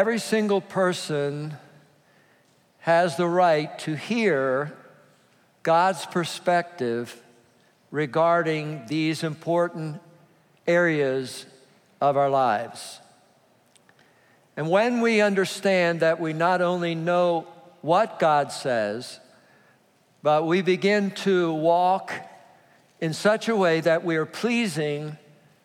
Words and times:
every 0.00 0.18
single 0.18 0.62
person 0.62 1.52
has 2.78 3.18
the 3.18 3.26
right 3.26 3.78
to 3.78 3.94
hear 3.94 4.74
God's 5.62 6.06
perspective 6.06 7.22
regarding 7.90 8.86
these 8.86 9.22
important 9.22 10.00
areas 10.66 11.44
of 12.00 12.16
our 12.16 12.30
lives. 12.30 12.98
And 14.56 14.70
when 14.70 15.02
we 15.02 15.20
understand 15.20 16.00
that 16.00 16.18
we 16.18 16.32
not 16.32 16.62
only 16.62 16.94
know 16.94 17.46
what 17.82 18.18
God 18.18 18.52
says, 18.52 19.20
but 20.22 20.46
we 20.46 20.62
begin 20.62 21.10
to 21.26 21.52
walk 21.52 22.10
in 23.02 23.12
such 23.12 23.50
a 23.50 23.54
way 23.54 23.82
that 23.82 24.02
we 24.02 24.16
are 24.16 24.24
pleasing 24.24 25.18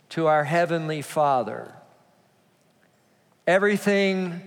to 0.09 0.27
our 0.27 0.43
Heavenly 0.43 1.01
Father. 1.01 1.74
Everything, 3.47 4.41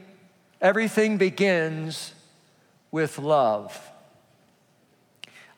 everything 0.60 1.18
begins 1.18 2.12
with 2.90 3.18
love. 3.18 3.80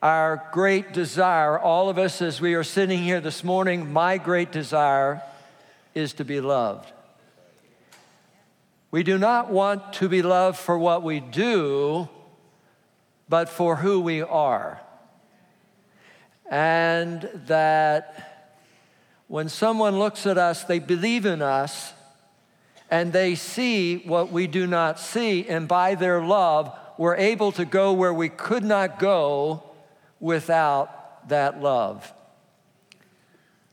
Our 0.02 0.46
great 0.52 0.92
desire, 0.92 1.58
all 1.58 1.88
of 1.88 1.96
us 1.96 2.20
as 2.20 2.38
we 2.38 2.52
are 2.52 2.64
sitting 2.64 3.02
here 3.02 3.20
this 3.20 3.42
morning, 3.42 3.90
my 3.90 4.18
great 4.18 4.52
desire 4.52 5.22
is 5.94 6.12
to 6.14 6.24
be 6.24 6.42
loved. 6.42 6.92
We 8.90 9.02
do 9.04 9.16
not 9.16 9.50
want 9.50 9.94
to 9.94 10.08
be 10.10 10.20
loved 10.20 10.58
for 10.58 10.76
what 10.76 11.02
we 11.02 11.20
do, 11.20 12.10
but 13.26 13.48
for 13.48 13.76
who 13.76 14.00
we 14.00 14.20
are. 14.20 14.82
And 16.50 17.22
that 17.46 18.58
when 19.28 19.48
someone 19.48 19.98
looks 19.98 20.26
at 20.26 20.36
us, 20.36 20.64
they 20.64 20.78
believe 20.78 21.24
in 21.24 21.40
us 21.40 21.94
and 22.90 23.12
they 23.12 23.36
see 23.36 23.98
what 23.98 24.32
we 24.32 24.48
do 24.48 24.66
not 24.66 24.98
see, 24.98 25.46
and 25.48 25.68
by 25.68 25.94
their 25.94 26.20
love, 26.22 26.76
we're 26.98 27.16
able 27.16 27.52
to 27.52 27.64
go 27.64 27.92
where 27.92 28.12
we 28.12 28.28
could 28.28 28.64
not 28.64 28.98
go 28.98 29.62
without 30.18 31.28
that 31.28 31.62
love. 31.62 32.12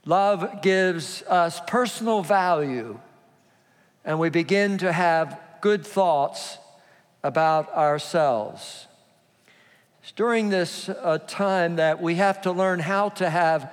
Love 0.06 0.62
gives 0.62 1.23
us 1.23 1.60
personal 1.68 2.22
value, 2.22 3.00
and 4.06 4.20
we 4.20 4.30
begin 4.30 4.78
to 4.78 4.92
have 4.92 5.40
good 5.62 5.86
thoughts 5.86 6.60
about 7.23 7.73
ourselves. 7.73 8.88
It's 10.02 10.12
during 10.12 10.50
this 10.50 10.88
uh, 10.88 11.18
time 11.28 11.78
that 11.78 12.02
we 12.02 12.16
have 12.16 12.42
to 12.44 12.52
learn 12.52 12.80
how 12.80 13.10
to 13.10 13.30
have 13.30 13.70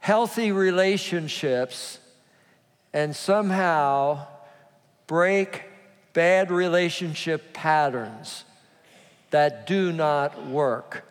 healthy 0.00 0.50
relationships 0.50 2.00
and 2.92 3.14
somehow 3.14 4.26
break 5.12 5.64
bad 6.14 6.50
relationship 6.50 7.52
patterns 7.52 8.44
that 9.28 9.66
do 9.66 9.92
not 9.92 10.46
work. 10.46 11.04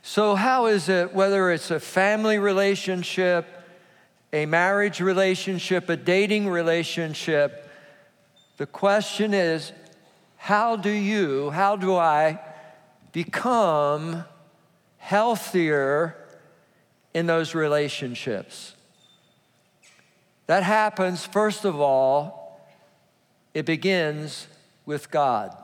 So, 0.00 0.34
how 0.34 0.64
is 0.64 0.88
it, 0.88 1.12
whether 1.12 1.50
it's 1.50 1.70
a 1.70 1.78
family 1.78 2.38
relationship, 2.38 3.44
a 4.32 4.46
marriage 4.46 5.02
relationship, 5.02 5.90
a 5.90 5.98
dating 5.98 6.48
relationship, 6.48 7.68
the 8.56 8.64
question 8.64 9.34
is 9.34 9.72
how 10.38 10.76
do 10.76 10.88
you, 10.88 11.50
how 11.50 11.76
do 11.76 11.94
I 11.94 12.40
become 13.12 14.24
healthier 14.96 16.16
in 17.12 17.26
those 17.26 17.54
relationships? 17.54 18.76
That 20.50 20.64
happens, 20.64 21.24
first 21.24 21.64
of 21.64 21.80
all, 21.80 22.60
it 23.54 23.64
begins 23.64 24.48
with 24.84 25.08
God. 25.08 25.56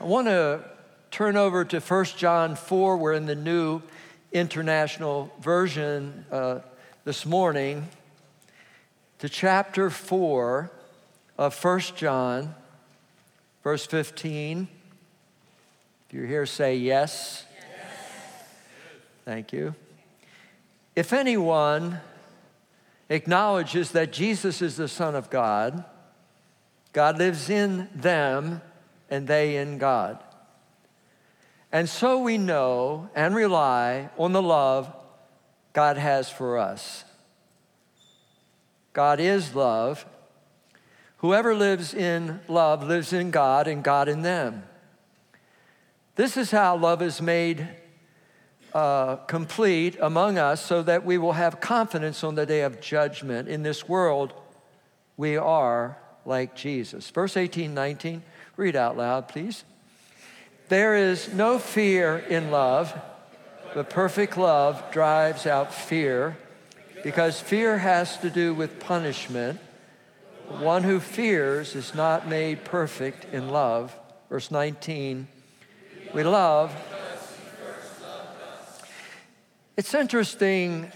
I 0.00 0.04
want 0.04 0.28
to 0.28 0.64
turn 1.10 1.36
over 1.36 1.66
to 1.66 1.80
1 1.80 2.04
John 2.16 2.56
4. 2.56 2.96
We're 2.96 3.12
in 3.12 3.26
the 3.26 3.34
New 3.34 3.82
International 4.32 5.30
Version 5.38 6.24
uh, 6.32 6.60
this 7.04 7.26
morning, 7.26 7.88
to 9.18 9.28
chapter 9.28 9.90
4 9.90 10.70
of 11.36 11.62
1 11.62 11.80
John, 11.94 12.54
verse 13.62 13.84
15. 13.84 14.66
If 16.08 16.14
you're 16.14 16.26
here, 16.26 16.46
say 16.46 16.76
yes. 16.76 17.44
yes. 17.54 18.46
Thank 19.26 19.52
you. 19.52 19.74
If 20.96 21.12
anyone 21.12 22.00
acknowledges 23.08 23.92
that 23.92 24.12
Jesus 24.12 24.62
is 24.62 24.76
the 24.76 24.88
Son 24.88 25.14
of 25.14 25.30
God, 25.30 25.84
God 26.92 27.18
lives 27.18 27.48
in 27.50 27.88
them 27.94 28.60
and 29.10 29.26
they 29.26 29.56
in 29.56 29.78
God. 29.78 30.22
And 31.70 31.88
so 31.88 32.18
we 32.18 32.36
know 32.36 33.08
and 33.14 33.34
rely 33.34 34.10
on 34.18 34.32
the 34.32 34.42
love 34.42 34.94
God 35.72 35.96
has 35.96 36.28
for 36.28 36.58
us. 36.58 37.04
God 38.92 39.20
is 39.20 39.54
love. 39.54 40.04
Whoever 41.18 41.54
lives 41.54 41.94
in 41.94 42.40
love 42.46 42.82
lives 42.82 43.12
in 43.12 43.30
God 43.30 43.66
and 43.66 43.82
God 43.82 44.08
in 44.08 44.22
them. 44.22 44.64
This 46.16 46.36
is 46.36 46.50
how 46.50 46.76
love 46.76 47.00
is 47.00 47.22
made 47.22 47.68
uh, 48.74 49.16
complete 49.26 49.96
among 50.00 50.38
us 50.38 50.64
so 50.64 50.82
that 50.82 51.04
we 51.04 51.18
will 51.18 51.32
have 51.32 51.60
confidence 51.60 52.24
on 52.24 52.34
the 52.34 52.46
day 52.46 52.62
of 52.62 52.80
judgment. 52.80 53.48
In 53.48 53.62
this 53.62 53.88
world, 53.88 54.32
we 55.16 55.36
are 55.36 55.98
like 56.24 56.54
Jesus. 56.54 57.10
Verse 57.10 57.36
18, 57.36 57.74
19, 57.74 58.22
read 58.56 58.76
out 58.76 58.96
loud, 58.96 59.28
please. 59.28 59.64
There 60.68 60.94
is 60.94 61.32
no 61.32 61.58
fear 61.58 62.18
in 62.18 62.50
love, 62.50 62.98
but 63.74 63.90
perfect 63.90 64.38
love 64.38 64.90
drives 64.90 65.46
out 65.46 65.74
fear 65.74 66.38
because 67.02 67.40
fear 67.40 67.78
has 67.78 68.16
to 68.18 68.30
do 68.30 68.54
with 68.54 68.80
punishment. 68.80 69.60
One 70.48 70.82
who 70.82 71.00
fears 71.00 71.74
is 71.74 71.94
not 71.94 72.28
made 72.28 72.64
perfect 72.64 73.26
in 73.32 73.48
love. 73.48 73.94
Verse 74.28 74.50
19, 74.50 75.28
we 76.14 76.22
love. 76.22 76.74
It's 79.74 79.94
interesting 79.94 80.92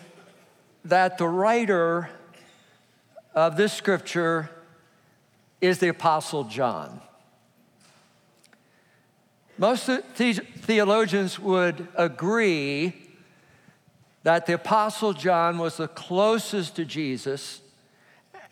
that 0.85 1.17
the 1.17 1.27
writer 1.27 2.11
of 3.35 3.57
this 3.57 3.73
scripture 3.73 4.51
is 5.63 5.79
the 5.79 5.89
Apostle 5.89 6.45
John. 6.45 7.01
Most 9.57 9.87
theologians 9.87 11.39
would 11.39 11.89
agree 11.97 12.93
that 14.25 14.45
the 14.45 14.55
Apostle 14.55 15.15
John 15.15 15.57
was 15.57 15.79
the 15.79 15.89
closest 15.89 16.77
to 16.77 16.85
Jesus. 16.85 17.63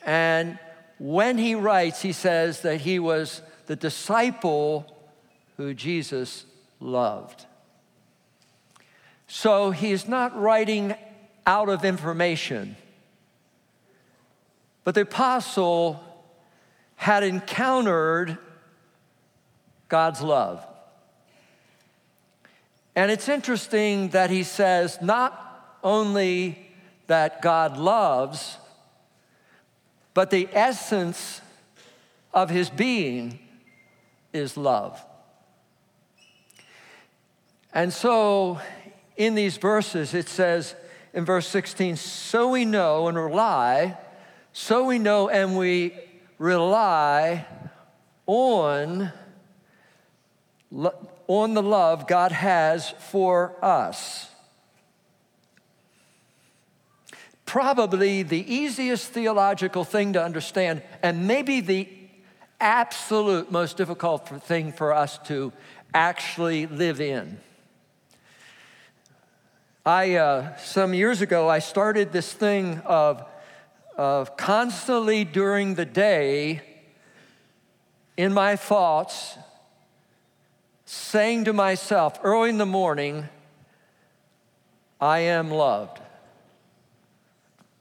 And 0.06 0.59
when 0.99 1.37
he 1.37 1.55
writes, 1.55 2.01
he 2.01 2.12
says 2.12 2.62
that 2.62 2.81
he 2.81 2.99
was 2.99 3.43
the 3.67 3.77
disciple 3.77 4.87
who 5.59 5.75
Jesus 5.75 6.47
loved. 6.81 7.45
So 9.27 9.71
he's 9.71 10.07
not 10.07 10.39
writing 10.39 10.95
out 11.47 11.69
of 11.69 11.85
information. 11.85 12.77
But 14.85 14.95
the 14.95 15.03
apostle 15.03 16.01
had 16.97 17.23
encountered 17.23 18.39
God's 19.89 20.23
love. 20.23 20.65
And 22.97 23.11
it's 23.11 23.29
interesting 23.29 24.09
that 24.11 24.31
he 24.31 24.43
says 24.43 24.99
not 25.03 25.76
only 25.82 26.59
that 27.06 27.43
God 27.43 27.76
loves, 27.76 28.56
but 30.15 30.31
the 30.31 30.49
essence 30.53 31.41
of 32.32 32.50
his 32.50 32.71
being 32.71 33.38
is 34.32 34.56
love. 34.56 35.05
And 37.73 37.93
so 37.93 38.61
in 39.16 39.34
these 39.34 39.56
verses, 39.56 40.14
it 40.14 40.28
says 40.28 40.75
in 41.12 41.25
verse 41.25 41.46
16, 41.49 41.96
so 41.96 42.50
we 42.50 42.64
know 42.64 43.08
and 43.08 43.16
rely, 43.16 43.96
so 44.52 44.84
we 44.84 44.99
know 44.99 45.28
and 45.28 45.56
we 45.56 45.94
rely 46.38 47.46
on 48.26 49.12
on 51.26 51.55
the 51.55 51.62
love 51.62 52.06
God 52.06 52.32
has 52.32 52.90
for 52.90 53.55
us. 53.62 54.28
Probably 57.46 58.22
the 58.22 58.52
easiest 58.52 59.12
theological 59.12 59.84
thing 59.84 60.14
to 60.14 60.22
understand, 60.22 60.82
and 61.02 61.26
maybe 61.26 61.61
the 61.61 61.88
absolute 62.61 63.50
most 63.52 63.76
difficult 63.76 64.28
thing 64.44 64.72
for 64.72 64.93
us 64.93 65.19
to 65.26 65.52
actually 65.93 66.66
live 66.66 67.00
in. 67.00 67.38
I, 69.87 70.15
uh, 70.15 70.57
some 70.57 70.95
years 70.95 71.21
ago, 71.21 71.49
I 71.49 71.59
started 71.59 72.13
this 72.13 72.33
thing 72.33 72.81
of 72.87 73.25
of 73.97 74.37
constantly 74.37 75.25
during 75.25 75.75
the 75.75 75.85
day 75.85 76.63
in 78.17 78.33
my 78.33 78.57
thoughts 78.57 79.39
saying 80.85 81.45
to 81.45 81.53
myself 81.53 82.19
early 82.23 82.51
in 82.51 82.59
the 82.59 82.67
morning, 82.67 83.29
I 85.01 85.21
am 85.21 85.51
loved. 85.51 86.01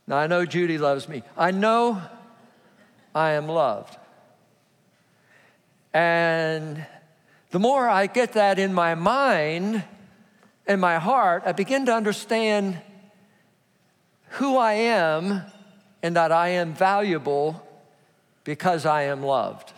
Now, 0.06 0.18
I 0.18 0.28
know 0.28 0.46
Judy 0.46 0.78
loves 0.78 1.08
me. 1.08 1.24
I 1.38 1.52
know 1.52 2.02
I 3.16 3.32
am 3.32 3.48
loved. 3.48 3.98
And 5.94 6.86
the 7.52 7.60
more 7.60 7.88
I 7.88 8.08
get 8.08 8.34
that 8.34 8.60
in 8.60 8.74
my 8.74 8.96
mind 8.96 9.84
and 10.66 10.80
my 10.80 10.98
heart, 10.98 11.44
I 11.46 11.52
begin 11.52 11.86
to 11.88 11.94
understand 11.94 12.80
who 14.30 14.58
I 14.58 14.74
am 14.74 15.42
and 16.02 16.16
that 16.16 16.32
I 16.32 16.50
am 16.50 16.74
valuable 16.74 17.66
because 18.44 18.86
I 18.86 19.04
am 19.04 19.24
loved. 19.24 19.72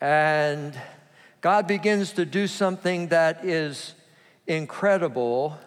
And 0.00 0.78
God 1.40 1.66
begins 1.66 2.12
to 2.12 2.24
do 2.24 2.46
something 2.46 3.08
that 3.08 3.44
is 3.44 3.94
incredible. 4.46 5.58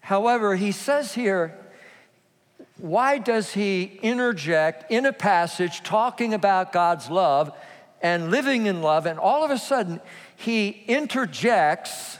However, 0.00 0.56
he 0.56 0.72
says 0.72 1.14
here, 1.14 1.58
why 2.78 3.18
does 3.18 3.52
he 3.52 3.98
interject 4.02 4.90
in 4.90 5.06
a 5.06 5.12
passage 5.12 5.82
talking 5.82 6.34
about 6.34 6.72
God's 6.72 7.08
love 7.10 7.52
and 8.02 8.30
living 8.30 8.66
in 8.66 8.82
love, 8.82 9.06
and 9.06 9.18
all 9.18 9.44
of 9.44 9.50
a 9.50 9.56
sudden 9.56 10.00
he 10.44 10.84
interjects 10.86 12.18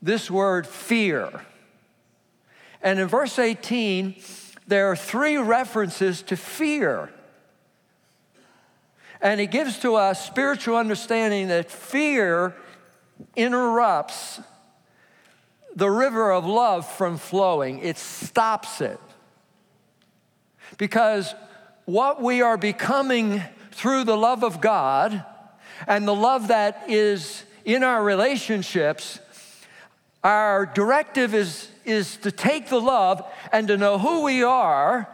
this 0.00 0.30
word 0.30 0.66
fear? 0.66 1.44
And 2.82 2.98
in 2.98 3.08
verse 3.08 3.38
18, 3.38 4.16
there 4.66 4.90
are 4.90 4.96
three 4.96 5.36
references 5.36 6.22
to 6.22 6.36
fear. 6.36 7.10
And 9.20 9.38
he 9.38 9.46
gives 9.46 9.78
to 9.80 9.94
us 9.94 10.24
spiritual 10.24 10.76
understanding 10.76 11.48
that 11.48 11.70
fear 11.70 12.54
interrupts 13.36 14.40
the 15.74 15.90
river 15.90 16.32
of 16.32 16.44
love 16.44 16.86
from 16.86 17.16
flowing, 17.16 17.78
it 17.78 17.96
stops 17.96 18.80
it. 18.80 18.98
Because 20.76 21.34
what 21.84 22.22
we 22.22 22.42
are 22.42 22.56
becoming 22.56 23.42
through 23.70 24.04
the 24.04 24.16
love 24.16 24.42
of 24.44 24.60
God 24.60 25.24
and 25.86 26.06
the 26.06 26.14
love 26.14 26.48
that 26.48 26.84
is 26.88 27.44
in 27.64 27.82
our 27.82 28.02
relationships, 28.02 29.18
our 30.24 30.66
directive 30.66 31.34
is, 31.34 31.68
is 31.84 32.16
to 32.18 32.30
take 32.30 32.68
the 32.68 32.80
love 32.80 33.22
and 33.52 33.68
to 33.68 33.76
know 33.76 33.98
who 33.98 34.22
we 34.22 34.42
are 34.42 35.08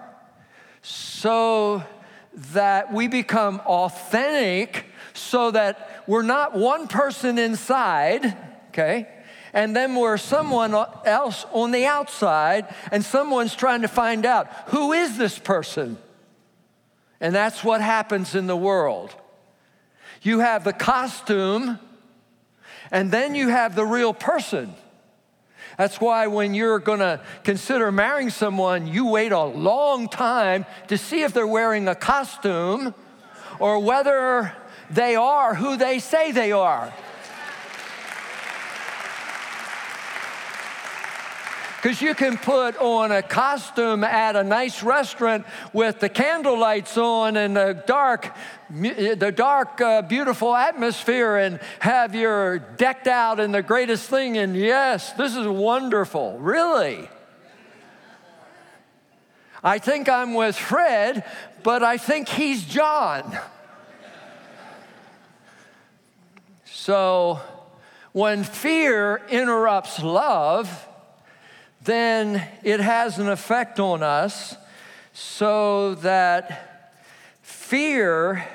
so 0.83 1.83
that 2.53 2.93
we 2.93 3.09
become 3.09 3.61
authentic 3.67 4.87
so 5.19 5.51
that 5.51 6.05
we're 6.07 6.23
not 6.23 6.57
one 6.57 6.89
person 6.89 7.39
inside, 7.39 8.37
okay? 8.69 9.09
And 9.53 9.75
then 9.75 9.95
we're 9.95 10.17
someone 10.17 10.75
else 11.05 11.45
on 11.53 11.71
the 11.71 11.87
outside, 11.87 12.73
and 12.93 13.05
someone's 13.05 13.57
trying 13.57 13.83
to 13.83 13.89
find 13.89 14.25
out 14.25 14.47
who 14.69 14.93
is 14.93 15.19
this 15.19 15.39
person? 15.39 15.99
And 17.21 17.35
that's 17.35 17.65
what 17.65 17.81
happens 17.81 18.35
in 18.35 18.47
the 18.47 18.57
world. 18.57 19.15
You 20.23 20.41
have 20.41 20.65
the 20.65 20.73
costume, 20.73 21.79
and 22.91 23.11
then 23.11 23.35
you 23.35 23.49
have 23.49 23.75
the 23.75 23.85
real 23.85 24.15
person. 24.15 24.75
That's 25.77 26.01
why 26.01 26.27
when 26.27 26.55
you're 26.55 26.81
going 26.81 26.99
to 26.99 27.21
consider 27.45 27.93
marrying 27.93 28.31
someone, 28.31 28.89
you 28.89 29.07
wait 29.07 29.31
a 29.31 29.45
long 29.45 30.09
time 30.09 30.67
to 30.89 30.99
see 30.99 31.23
if 31.23 31.33
they're 31.33 31.47
wearing 31.47 31.87
a 31.87 31.95
costume 31.95 32.95
or 33.61 33.79
whether 33.79 34.53
they 34.91 35.15
are 35.15 35.55
who 35.55 35.77
they 35.77 36.01
say 36.01 36.33
they 36.33 36.51
are. 36.51 36.93
Because 41.89 42.03
you 42.03 42.15
can 42.15 42.37
put 42.37 42.77
on 42.77 43.11
a 43.13 43.23
costume 43.23 44.05
at 44.05 44.37
a 44.37 44.45
nice 44.45 44.83
restaurant 44.83 45.47
with 45.73 46.01
the 46.01 46.11
candle 46.11 46.59
lights 46.59 46.99
on 46.99 47.39
and 47.39 47.57
the 47.57 47.83
dark, 47.87 48.37
the 48.69 49.33
dark, 49.35 49.81
uh, 49.81 50.03
beautiful 50.03 50.55
atmosphere, 50.55 51.39
and 51.39 51.59
have 51.79 52.15
your 52.15 52.59
decked 52.59 53.07
out 53.07 53.41
in 53.41 53.53
the 53.53 53.63
greatest 53.63 54.11
thing. 54.11 54.37
And 54.37 54.55
yes, 54.55 55.15
this 55.15 55.35
is 55.35 55.47
wonderful. 55.47 56.39
Really. 56.39 57.09
I 59.65 59.79
think 59.79 60.11
I'm 60.11 60.35
with 60.35 60.57
Fred, 60.57 61.25
but 61.63 61.83
I 61.83 61.97
think 61.97 62.29
he's 62.29 62.67
John. 62.67 63.39
So 66.67 67.41
when 68.13 68.45
fear 68.45 69.23
interrupts 69.31 70.03
love, 70.03 70.85
then 71.89 72.47
it 72.63 72.81
has 72.81 73.19
an 73.19 73.29
effect 73.29 73.81
on 73.81 74.03
us 74.03 74.57
so 75.15 75.95
that 75.97 76.93
fear 77.41 78.47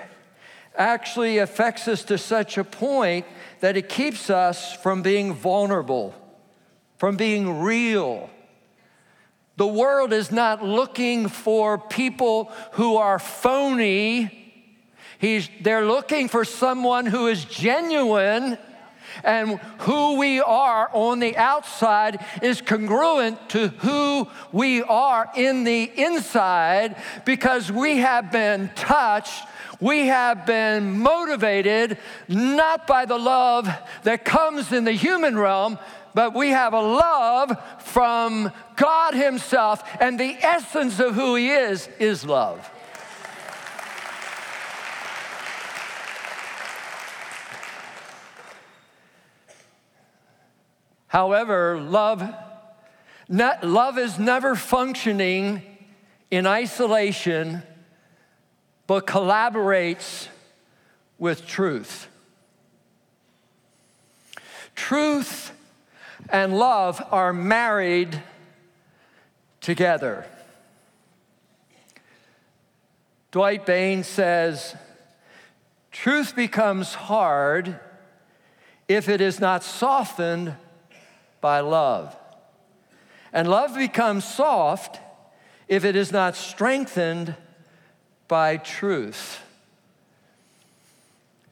actually 0.78 1.40
affects 1.40 1.88
us 1.88 2.04
to 2.04 2.18
such 2.18 2.58
a 2.60 2.64
point 2.64 3.26
that 3.60 3.76
it 3.76 3.90
keeps 3.90 4.30
us 4.30 4.76
from 4.76 5.02
being 5.02 5.34
vulnerable, 5.34 6.14
from 6.98 7.18
being 7.18 7.62
real. 7.62 8.30
The 9.58 9.68
world 9.68 10.14
is 10.14 10.32
not 10.32 10.64
looking 10.64 11.28
for 11.28 11.80
people 11.80 12.52
who 12.74 12.98
are 12.98 13.18
phony. 13.18 14.32
He's, 15.18 15.50
they're 15.62 15.86
looking 15.86 16.28
for 16.28 16.46
someone 16.46 17.08
who 17.08 17.28
is 17.28 17.46
genuine 17.46 18.60
and 19.24 19.60
who 19.80 20.18
we 20.18 20.40
are 20.40 20.90
on 20.94 21.20
the 21.20 21.36
outside 21.38 22.24
is 22.42 22.62
congruent 22.62 23.50
to 23.50 23.70
who 23.70 24.28
we 24.52 24.82
are 24.84 25.30
in 25.36 25.64
the 25.64 25.92
inside 25.96 26.96
because 27.26 27.72
we 27.72 27.98
have 27.98 28.32
been 28.32 28.70
touched. 28.76 29.48
We 29.80 30.08
have 30.08 30.46
been 30.46 31.00
motivated 31.00 31.98
not 32.28 32.88
by 32.88 33.06
the 33.06 33.18
love 33.18 33.70
that 34.04 34.24
comes 34.24 34.72
in 34.72 34.86
the 34.86 34.94
human 34.94 35.38
realm, 35.38 35.78
but 36.14 36.34
we 36.34 36.50
have 36.50 36.74
a 36.74 36.82
love 36.82 37.58
from 37.80 38.52
God 38.76 39.14
Himself, 39.14 39.84
and 40.00 40.20
the 40.20 40.38
essence 40.42 41.00
of 41.00 41.16
who 41.16 41.36
He 41.36 41.50
is 41.50 41.90
is 42.00 42.26
love. 42.26 42.70
However, 51.14 51.80
love, 51.80 52.28
not, 53.30 53.64
love 53.64 54.00
is 54.00 54.18
never 54.18 54.56
functioning 54.56 55.62
in 56.32 56.48
isolation, 56.48 57.62
but 58.88 59.06
collaborates 59.06 60.28
with 61.20 61.46
truth. 61.46 62.08
Truth 64.76 65.52
and 66.30 66.58
love 66.58 67.00
are 67.12 67.32
married 67.32 68.24
together. 69.62 70.26
Dwight 73.30 73.68
Bain 73.68 74.04
says, 74.04 74.76
Truth 75.92 76.36
becomes 76.36 76.96
hard 76.96 77.80
if 78.88 79.08
it 79.08 79.22
is 79.22 79.40
not 79.40 79.64
softened 79.64 80.56
by 81.44 81.60
love. 81.60 82.16
And 83.34 83.50
love 83.50 83.76
becomes 83.76 84.24
soft 84.24 85.02
if 85.68 85.84
it 85.84 85.98
is 85.98 86.10
not 86.10 86.38
strengthened 86.38 87.36
by 88.30 88.56
truth. 88.56 89.42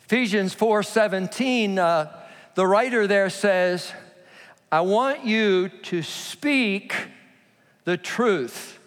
Ephesians 0.05 0.55
4:17 0.55 1.77
uh, 1.77 2.07
the 2.55 2.65
writer 2.65 3.05
there 3.05 3.29
says, 3.29 3.91
I 4.71 4.79
want 4.79 5.25
you 5.25 5.67
to 5.67 6.01
speak 6.01 6.95
the 7.83 7.97
truth. 7.97 8.79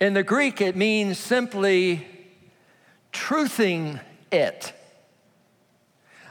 In 0.00 0.14
the 0.14 0.24
Greek, 0.24 0.60
it 0.60 0.74
means 0.74 1.18
simply 1.18 2.04
truthing 3.12 4.00
it. 4.32 4.72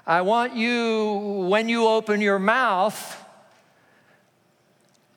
I 0.06 0.22
want 0.22 0.56
you, 0.56 1.46
when 1.50 1.70
you 1.70 1.88
open 1.88 2.20
your 2.20 2.40
mouth, 2.40 3.24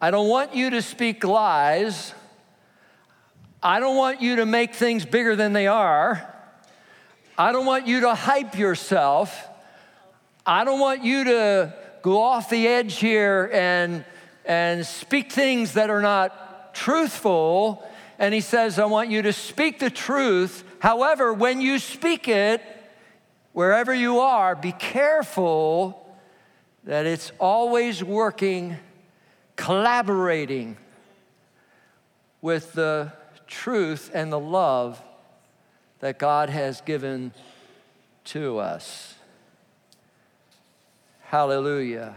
I 0.03 0.11
don't 0.11 0.29
want 0.29 0.55
you 0.55 0.71
to 0.71 0.81
speak 0.81 1.25
lies. 1.25 2.15
I 3.63 3.81
don't 3.81 3.97
want 3.97 4.23
you 4.23 4.37
to 4.37 4.47
make 4.47 4.75
things 4.75 5.05
bigger 5.05 5.37
than 5.37 5.53
they 5.53 5.67
are. 5.67 6.27
I 7.37 7.53
don't 7.53 7.67
want 7.67 7.87
you 7.87 8.01
to 8.01 8.15
hype 8.15 8.57
yourself. 8.57 9.47
I 10.47 10.65
don't 10.65 10.81
want 10.81 11.05
you 11.05 11.25
to 11.25 11.75
go 12.01 12.23
off 12.23 12.49
the 12.49 12.67
edge 12.67 12.97
here 12.97 13.51
and, 13.53 14.07
and 14.47 14.87
speak 14.87 15.31
things 15.31 15.75
that 15.75 15.91
are 15.91 16.01
not 16.01 16.75
truthful, 16.75 17.87
and 18.19 18.33
he 18.33 18.41
says, 18.41 18.79
I 18.79 18.87
want 18.87 19.11
you 19.11 19.21
to 19.23 19.35
speak 19.35 19.81
the 19.81 19.91
truth. 19.91 20.65
However, 20.79 21.35
when 21.35 21.61
you 21.61 21.79
speak 21.79 22.27
it, 22.27 22.63
wherever 23.53 23.93
you 23.93 24.21
are, 24.21 24.57
be 24.57 24.73
careful 24.73 26.17
that 26.85 27.05
it's 27.05 27.33
always 27.39 28.03
working, 28.03 28.79
collaborating 29.61 30.75
with 32.41 32.73
the 32.73 33.13
truth 33.47 34.11
and 34.15 34.33
the 34.33 34.41
love 34.41 35.03
that 35.99 36.19
God 36.19 36.49
has 36.49 36.81
given 36.81 37.35
to 38.25 38.59
us. 38.59 39.17
Hallelujah. 41.25 42.15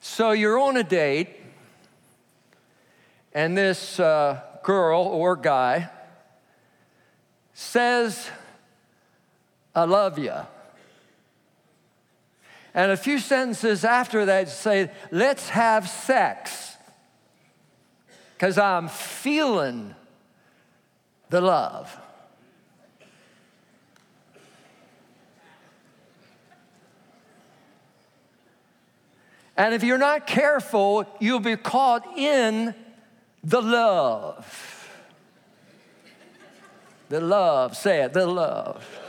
So 0.00 0.32
you're 0.32 0.58
on 0.58 0.76
a 0.76 0.82
date, 0.82 1.28
and 3.32 3.56
this 3.56 4.00
uh, 4.00 4.40
girl 4.64 5.02
or 5.02 5.36
guy 5.36 5.88
says, 7.54 8.28
I 9.76 9.84
love 9.84 10.18
you. 10.18 10.34
And 12.74 12.90
a 12.90 12.96
few 12.96 13.18
sentences 13.18 13.84
after 13.84 14.24
that 14.26 14.48
say, 14.48 14.90
let's 15.10 15.50
have 15.50 15.88
sex. 15.88 16.76
Because 18.34 18.58
I'm 18.58 18.88
feeling 18.88 19.94
the 21.28 21.40
love. 21.40 21.98
And 29.56 29.74
if 29.74 29.84
you're 29.84 29.98
not 29.98 30.26
careful, 30.26 31.06
you'll 31.20 31.40
be 31.40 31.56
caught 31.56 32.16
in 32.16 32.74
the 33.44 33.60
love. 33.60 34.78
The 37.10 37.20
love, 37.20 37.76
say 37.76 38.02
it, 38.02 38.14
the 38.14 38.26
love. 38.26 39.01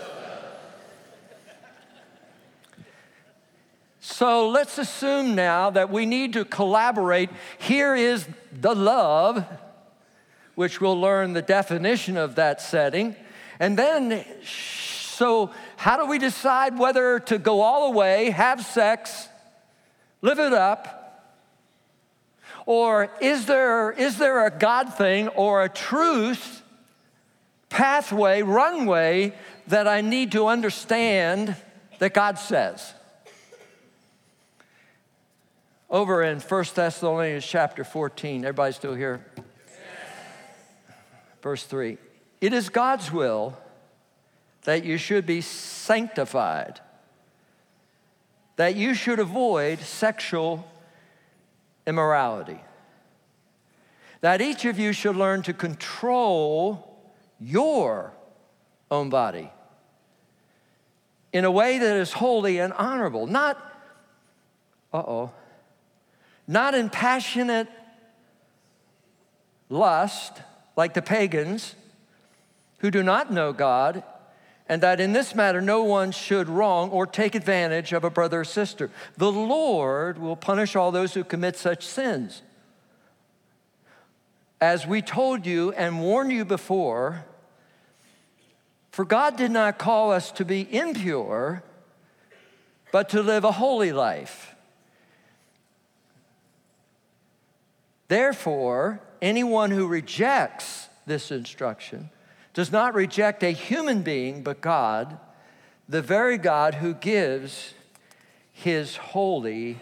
So 4.06 4.50
let's 4.50 4.78
assume 4.80 5.34
now 5.34 5.70
that 5.70 5.90
we 5.90 6.06
need 6.06 6.34
to 6.34 6.44
collaborate. 6.44 7.30
Here 7.58 7.96
is 7.96 8.28
the 8.52 8.76
love, 8.76 9.46
which 10.56 10.82
we'll 10.82 11.00
learn 11.00 11.32
the 11.32 11.42
definition 11.42 12.18
of 12.18 12.36
that 12.36 12.60
setting. 12.60 13.16
And 13.62 13.80
then, 13.80 14.26
so 14.44 15.52
how 15.78 15.96
do 15.96 16.06
we 16.06 16.20
decide 16.20 16.78
whether 16.78 17.18
to 17.22 17.38
go 17.38 17.62
all 17.62 17.94
the 17.94 17.98
way, 17.98 18.32
have 18.32 18.66
sex, 18.66 19.30
live 20.22 20.38
it 20.38 20.52
up? 20.52 21.32
Or 22.66 23.10
is 23.22 23.46
there, 23.46 23.94
is 23.94 24.18
there 24.18 24.46
a 24.46 24.52
God 24.52 24.96
thing 24.96 25.30
or 25.30 25.64
a 25.64 25.70
truth, 25.70 26.62
pathway, 27.70 28.42
runway 28.42 29.34
that 29.68 29.88
I 29.88 30.02
need 30.02 30.34
to 30.34 30.48
understand 30.48 31.56
that 32.00 32.14
God 32.14 32.38
says? 32.38 32.96
Over 35.94 36.24
in 36.24 36.40
1 36.40 36.66
Thessalonians 36.74 37.46
chapter 37.46 37.84
14, 37.84 38.46
everybody 38.46 38.74
still 38.74 38.96
here? 38.96 39.24
Verse 41.44 41.66
3 41.66 42.00
It 42.42 42.52
is 42.52 42.70
God's 42.70 43.12
will 43.12 43.56
that 44.64 44.84
you 44.84 44.98
should 44.98 45.28
be 45.28 45.40
sanctified, 45.40 46.80
that 48.56 48.76
you 48.76 48.96
should 48.96 49.20
avoid 49.20 49.82
sexual 49.82 50.68
immorality, 51.86 52.60
that 54.22 54.42
each 54.42 54.66
of 54.66 54.80
you 54.80 54.94
should 54.94 55.16
learn 55.16 55.44
to 55.44 55.54
control 55.54 56.98
your 57.40 58.14
own 58.90 59.12
body 59.12 59.52
in 61.32 61.46
a 61.46 61.52
way 61.52 61.78
that 61.78 61.96
is 61.98 62.14
holy 62.14 62.58
and 62.58 62.74
honorable, 62.74 63.28
not, 63.28 63.60
uh 64.92 64.98
oh 64.98 65.32
not 66.48 66.76
in 66.76 66.90
passionate 66.90 67.68
lust 69.70 70.42
like 70.76 70.94
the 70.94 71.02
pagans 71.02 71.76
who 72.80 72.92
do 72.92 73.02
not 73.02 73.32
know 73.32 73.54
God, 73.54 74.04
and 74.68 74.82
that 74.82 75.00
in 75.00 75.14
this 75.14 75.36
matter 75.36 75.62
no 75.62 75.84
one 75.84 76.12
should 76.12 76.50
wrong 76.50 76.90
or 76.90 77.06
take 77.06 77.36
advantage 77.36 77.94
of 77.94 78.04
a 78.04 78.10
brother 78.10 78.42
or 78.42 78.46
sister. 78.46 78.90
The 79.18 79.32
Lord 79.32 80.18
will 80.18 80.36
punish 80.36 80.76
all 80.76 80.92
those 80.92 81.14
who 81.14 81.24
commit 81.24 81.56
such 81.56 81.86
sins. 81.86 82.42
As 84.60 84.88
we 84.88 85.02
told 85.02 85.46
you 85.46 85.72
and 85.74 86.02
warned 86.02 86.32
you 86.32 86.46
before, 86.46 87.26
for 88.92 89.06
God 89.06 89.36
did 89.38 89.52
not 89.52 89.78
call 89.78 90.12
us 90.12 90.32
to 90.34 90.46
be 90.46 90.62
impure, 90.74 91.64
but 92.92 93.10
to 93.10 93.22
live 93.22 93.44
a 93.44 93.52
holy 93.52 93.92
life. 93.92 94.53
Therefore, 98.14 99.00
anyone 99.24 99.72
who 99.72 99.88
rejects 99.88 100.88
this 101.08 101.32
instruction 101.32 102.12
does 102.54 102.72
not 102.72 102.94
reject 102.94 103.42
a 103.42 103.50
human 103.50 104.04
being, 104.04 104.44
but 104.44 104.62
God, 104.62 105.18
the 105.90 106.04
very 106.04 106.38
God 106.38 106.76
who 106.76 106.94
gives 106.94 107.74
his 108.52 108.98
Holy 108.98 109.80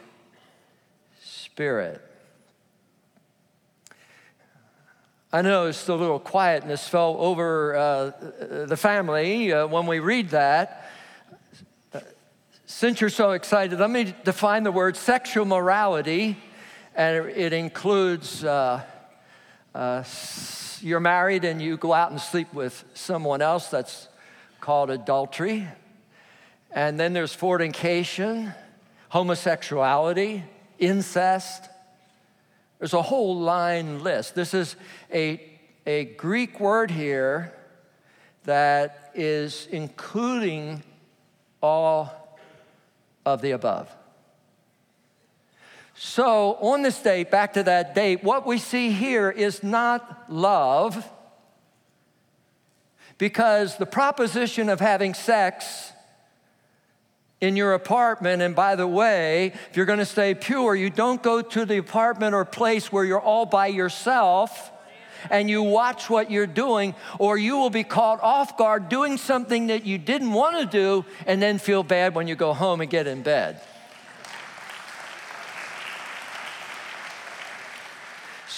Spirit. 1.22 2.02
I 5.34 5.42
noticed 5.42 5.90
a 5.90 5.96
little 5.96 6.18
quietness 6.18 6.88
fell 6.88 7.18
over 7.20 7.76
uh, 7.76 8.12
the 8.66 8.78
family 8.78 9.52
uh, 9.52 9.68
when 9.68 9.88
we 9.88 10.00
read 10.00 10.30
that. 10.30 10.90
Since 12.66 13.02
you're 13.02 13.10
so 13.10 13.32
excited, 13.32 13.78
let 13.78 13.90
me 13.90 14.16
define 14.24 14.64
the 14.64 14.72
word 14.72 14.96
sexual 14.96 15.44
morality 15.44 16.38
and 16.96 17.30
it 17.30 17.54
includes 17.54 18.44
uh, 18.44 18.84
uh, 19.74 20.04
you're 20.82 21.00
married 21.00 21.46
and 21.46 21.62
you 21.62 21.78
go 21.78 21.94
out 21.94 22.12
and 22.12 22.20
sleep 22.20 22.54
with 22.54 22.84
someone 22.94 23.42
else, 23.42 23.70
that's 23.70 24.08
called 24.60 24.90
adultery. 24.90 25.68
And 26.72 27.00
then 27.00 27.14
there's 27.14 27.34
fornication, 27.34 28.54
homosexuality, 29.10 30.44
incest. 30.80 31.70
There's 32.80 32.94
a 32.94 33.02
whole 33.02 33.40
line 33.40 34.04
list. 34.04 34.36
This 34.36 34.54
is 34.54 34.76
a, 35.14 35.42
a 35.86 36.06
Greek 36.06 36.60
word 36.60 36.92
here 36.92 37.54
that 38.44 39.12
is 39.14 39.68
including 39.72 40.84
all 41.62 42.38
of 43.26 43.42
the 43.42 43.52
above. 43.52 43.90
So, 46.04 46.56
on 46.62 46.82
this 46.82 47.00
date, 47.00 47.30
back 47.30 47.54
to 47.54 47.62
that 47.62 47.94
date, 47.94 48.24
what 48.24 48.48
we 48.48 48.58
see 48.58 48.90
here 48.90 49.30
is 49.30 49.62
not 49.62 50.32
love, 50.32 51.08
because 53.20 53.78
the 53.78 53.86
proposition 53.86 54.68
of 54.68 54.80
having 54.80 55.14
sex 55.14 55.92
in 57.40 57.56
your 57.56 57.76
apartment, 57.76 58.42
and 58.42 58.56
by 58.56 58.76
the 58.76 58.88
way, 58.88 59.54
if 59.70 59.78
you're 59.78 59.86
gonna 59.86 60.04
stay 60.04 60.34
pure, 60.34 60.74
you 60.74 60.90
don't 60.90 61.22
go 61.22 61.40
to 61.40 61.66
the 61.66 61.78
apartment 61.78 62.34
or 62.34 62.46
place 62.46 62.92
where 62.92 63.06
you're 63.06 63.22
all 63.22 63.46
by 63.46 63.68
yourself 63.68 64.72
and 65.30 65.52
you 65.52 65.62
watch 65.62 66.10
what 66.10 66.32
you're 66.32 66.48
doing, 66.48 66.96
or 67.20 67.38
you 67.38 67.58
will 67.58 67.70
be 67.70 67.84
caught 67.84 68.20
off 68.24 68.58
guard 68.58 68.90
doing 68.90 69.18
something 69.18 69.68
that 69.68 69.86
you 69.86 70.00
didn't 70.00 70.34
wanna 70.34 70.66
do 70.66 71.06
and 71.28 71.40
then 71.40 71.60
feel 71.60 71.84
bad 71.84 72.16
when 72.16 72.28
you 72.28 72.34
go 72.34 72.54
home 72.54 72.82
and 72.82 72.90
get 72.90 73.06
in 73.06 73.22
bed. 73.22 73.62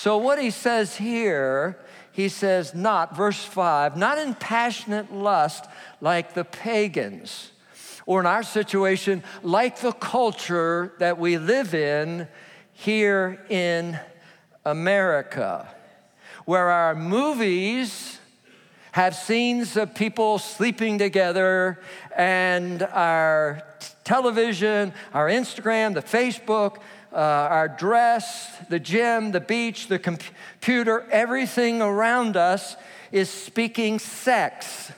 So, 0.04 0.18
what 0.18 0.38
he 0.38 0.50
says 0.50 0.98
here, 0.98 1.80
he 2.12 2.28
says, 2.28 2.76
not, 2.76 3.16
verse 3.16 3.42
5, 3.42 3.96
not 3.96 4.18
in 4.18 4.34
passionate 4.36 5.14
lust 5.14 5.64
like 6.02 6.34
the 6.34 6.44
pagans, 6.44 7.54
or 8.06 8.20
in 8.20 8.26
our 8.26 8.44
situation, 8.44 9.24
like 9.44 9.80
the 9.80 9.94
culture 9.94 10.92
that 11.00 11.18
we 11.18 11.38
live 11.38 11.74
in 11.74 12.28
here 12.74 13.46
in 13.48 13.98
America, 14.66 15.74
where 16.44 16.70
our 16.70 16.96
movies 16.96 18.20
have 18.92 19.16
scenes 19.16 19.78
of 19.78 19.96
people 19.96 20.38
sleeping 20.38 20.98
together, 20.98 21.80
and 22.18 22.84
our 22.92 23.64
television, 24.04 24.92
our 25.14 25.30
Instagram, 25.30 25.94
the 25.94 26.02
Facebook, 26.02 26.80
uh, 27.14 27.18
our 27.18 27.68
dress, 27.68 28.58
the 28.70 28.80
gym, 28.80 29.32
the 29.32 29.40
beach, 29.40 29.88
the 29.88 30.00
computer, 30.00 31.08
everything 31.12 31.82
around 31.82 32.36
us 32.36 32.76
is 33.12 33.30
speaking 33.30 34.00
sex. 34.00 34.92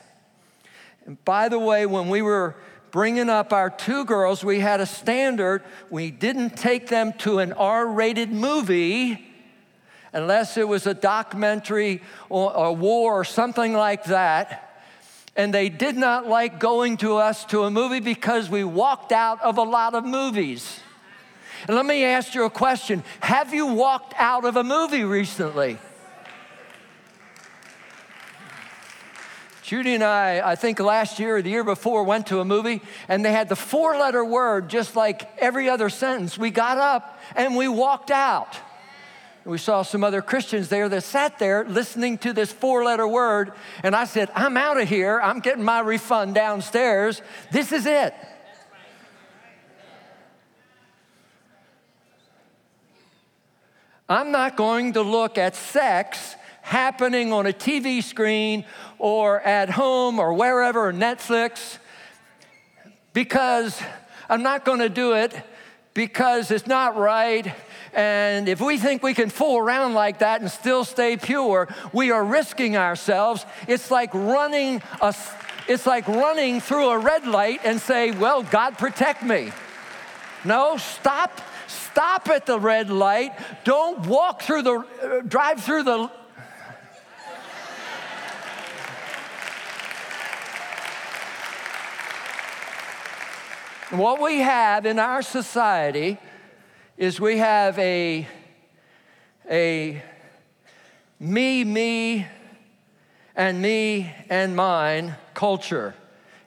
And 1.06 1.24
by 1.26 1.50
the 1.50 1.60
way, 1.60 1.86
when 1.86 2.10
we 2.10 2.22
were 2.22 2.56
bringing 2.92 3.30
up 3.30 3.52
our 3.52 3.70
two 3.70 4.06
girls, 4.06 4.44
we 4.44 4.60
had 4.60 4.80
a 4.80 4.86
standard. 4.86 5.64
We 5.90 6.12
didn't 6.12 6.56
take 6.56 6.88
them 6.88 7.12
to 7.20 7.40
an 7.40 7.52
R 7.52 7.86
rated 7.86 8.32
movie 8.32 9.26
unless 10.14 10.56
it 10.56 10.66
was 10.68 10.88
a 10.88 10.94
documentary 10.94 12.02
or 12.30 12.54
a 12.54 12.72
war 12.72 13.20
or 13.20 13.26
something 13.26 13.74
like 13.74 14.06
that. 14.06 14.82
And 15.36 15.54
they 15.54 15.68
did 15.68 15.98
not 15.98 16.28
like 16.28 16.62
going 16.62 16.96
to 16.98 17.18
us 17.18 17.44
to 17.48 17.64
a 17.64 17.70
movie 17.70 18.00
because 18.00 18.50
we 18.50 18.64
walked 18.64 19.12
out 19.12 19.42
of 19.42 19.58
a 19.58 19.64
lot 19.64 19.94
of 19.94 20.06
movies. 20.06 20.80
And 21.68 21.76
let 21.76 21.86
me 21.86 22.04
ask 22.04 22.36
you 22.36 22.46
a 22.46 22.50
question 22.50 23.04
Have 23.22 23.54
you 23.54 23.68
walked 23.68 24.14
out 24.18 24.46
of 24.46 24.56
a 24.56 24.64
movie 24.64 25.04
recently? 25.04 25.80
Judy 29.64 29.96
and 29.96 30.04
I, 30.04 30.52
I 30.52 30.56
think 30.56 30.80
last 30.80 31.18
year 31.18 31.38
or 31.38 31.42
the 31.42 31.50
year 31.50 31.64
before, 31.64 32.04
went 32.04 32.28
to 32.28 32.40
a 32.40 32.46
movie 32.46 32.84
and 33.08 33.26
they 33.26 33.32
had 33.32 33.50
the 33.50 33.56
four 33.56 33.98
letter 33.98 34.24
word 34.24 34.70
just 34.70 34.96
like 34.96 35.28
every 35.40 35.68
other 35.70 35.90
sentence. 35.90 36.38
We 36.38 36.52
got 36.52 36.78
up 36.78 37.20
and 37.36 37.56
we 37.56 37.68
walked 37.68 38.12
out. 38.12 38.56
We 39.44 39.58
saw 39.58 39.82
some 39.82 40.04
other 40.04 40.22
Christians 40.22 40.70
there 40.70 40.88
that 40.90 41.04
sat 41.04 41.40
there 41.40 41.66
listening 41.66 42.20
to 42.20 42.34
this 42.34 42.52
four 42.52 42.84
letter 42.84 43.08
word. 43.08 43.54
And 43.82 43.96
I 43.96 44.06
said, 44.06 44.30
I'm 44.36 44.56
out 44.56 44.80
of 44.80 44.88
here. 44.88 45.20
I'm 45.20 45.40
getting 45.40 45.64
my 45.64 45.80
refund 45.80 46.36
downstairs. 46.36 47.24
This 47.52 47.72
is 47.72 47.88
it. 47.88 48.14
I'm 54.08 54.32
not 54.32 54.56
going 54.56 54.94
to 54.94 55.02
look 55.02 55.40
at 55.40 55.56
sex 55.56 56.36
happening 56.62 57.34
on 57.34 57.48
a 57.48 57.54
TV 57.54 58.04
screen 58.04 58.64
or 59.00 59.42
at 59.42 59.72
home 59.72 60.20
or 60.20 60.32
wherever, 60.34 60.94
Netflix, 60.94 61.80
because 63.14 63.82
I'm 64.30 64.44
not 64.44 64.64
going 64.64 64.78
to 64.78 64.90
do 64.90 65.14
it 65.14 65.34
because 65.96 66.52
it's 66.52 66.68
not 66.68 66.96
right. 66.96 67.52
And 67.96 68.48
if 68.48 68.62
we 68.62 68.78
think 68.78 69.02
we 69.02 69.16
can 69.16 69.32
fool 69.32 69.58
around 69.58 69.96
like 69.96 70.20
that 70.20 70.40
and 70.40 70.52
still 70.52 70.84
stay 70.84 71.18
pure, 71.18 71.68
we 71.92 72.12
are 72.12 72.24
risking 72.24 72.78
ourselves. 72.78 73.44
It's 73.68 73.90
like 73.90 74.14
running 74.14 74.84
a, 75.02 75.16
it's 75.68 75.88
like 75.88 76.08
running 76.08 76.62
through 76.62 76.90
a 76.90 77.00
red 77.00 77.26
light 77.26 77.62
and 77.64 77.82
say, 77.82 78.12
"Well, 78.12 78.44
God 78.44 78.78
protect 78.78 79.24
me." 79.24 79.52
No, 80.44 80.78
stop. 80.78 81.42
Stop 81.96 82.28
at 82.28 82.46
the 82.46 82.60
red 82.60 82.90
light. 82.90 83.32
Don't 83.64 84.06
walk 84.08 84.42
through 84.42 84.64
the 84.64 84.74
uh, 85.02 85.22
drive 85.22 85.64
through 85.64 85.84
the 85.84 86.12
What 93.92 94.22
we 94.22 94.40
have 94.40 94.86
in 94.86 95.00
our 95.00 95.22
society 95.22 96.18
is 96.98 97.22
we 97.22 97.38
have 97.38 97.80
a, 97.80 98.28
a 99.50 100.04
me, 101.18 101.64
me, 101.64 102.28
and 103.38 103.62
me 103.62 104.14
and 104.30 104.54
mine 104.54 105.16
culture. 105.34 105.96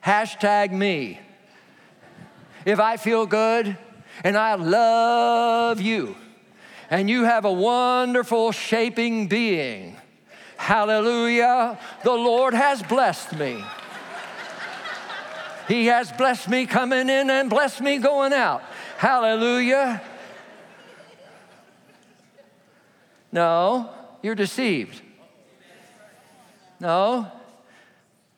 Hashtag 0.05 0.71
me. 0.71 1.19
If 2.65 2.79
I 2.79 2.97
feel 2.97 3.25
good 3.25 3.75
and 4.23 4.37
I 4.37 4.55
love 4.55 5.81
you, 5.81 6.15
and 6.89 7.09
you 7.09 7.23
have 7.23 7.45
a 7.45 7.51
wonderful 7.51 8.51
shaping 8.51 9.27
being, 9.27 9.95
hallelujah, 10.57 11.79
the 12.03 12.11
Lord 12.11 12.53
has 12.53 12.83
blessed 12.83 13.35
me. 13.37 13.63
He 15.67 15.85
has 15.85 16.11
blessed 16.11 16.49
me 16.49 16.65
coming 16.65 17.09
in 17.09 17.29
and 17.29 17.49
blessed 17.49 17.81
me 17.81 17.99
going 17.99 18.33
out. 18.33 18.63
Hallelujah. 18.97 20.01
No, 23.31 23.91
you're 24.23 24.33
deceived. 24.33 25.01
No, 26.79 27.31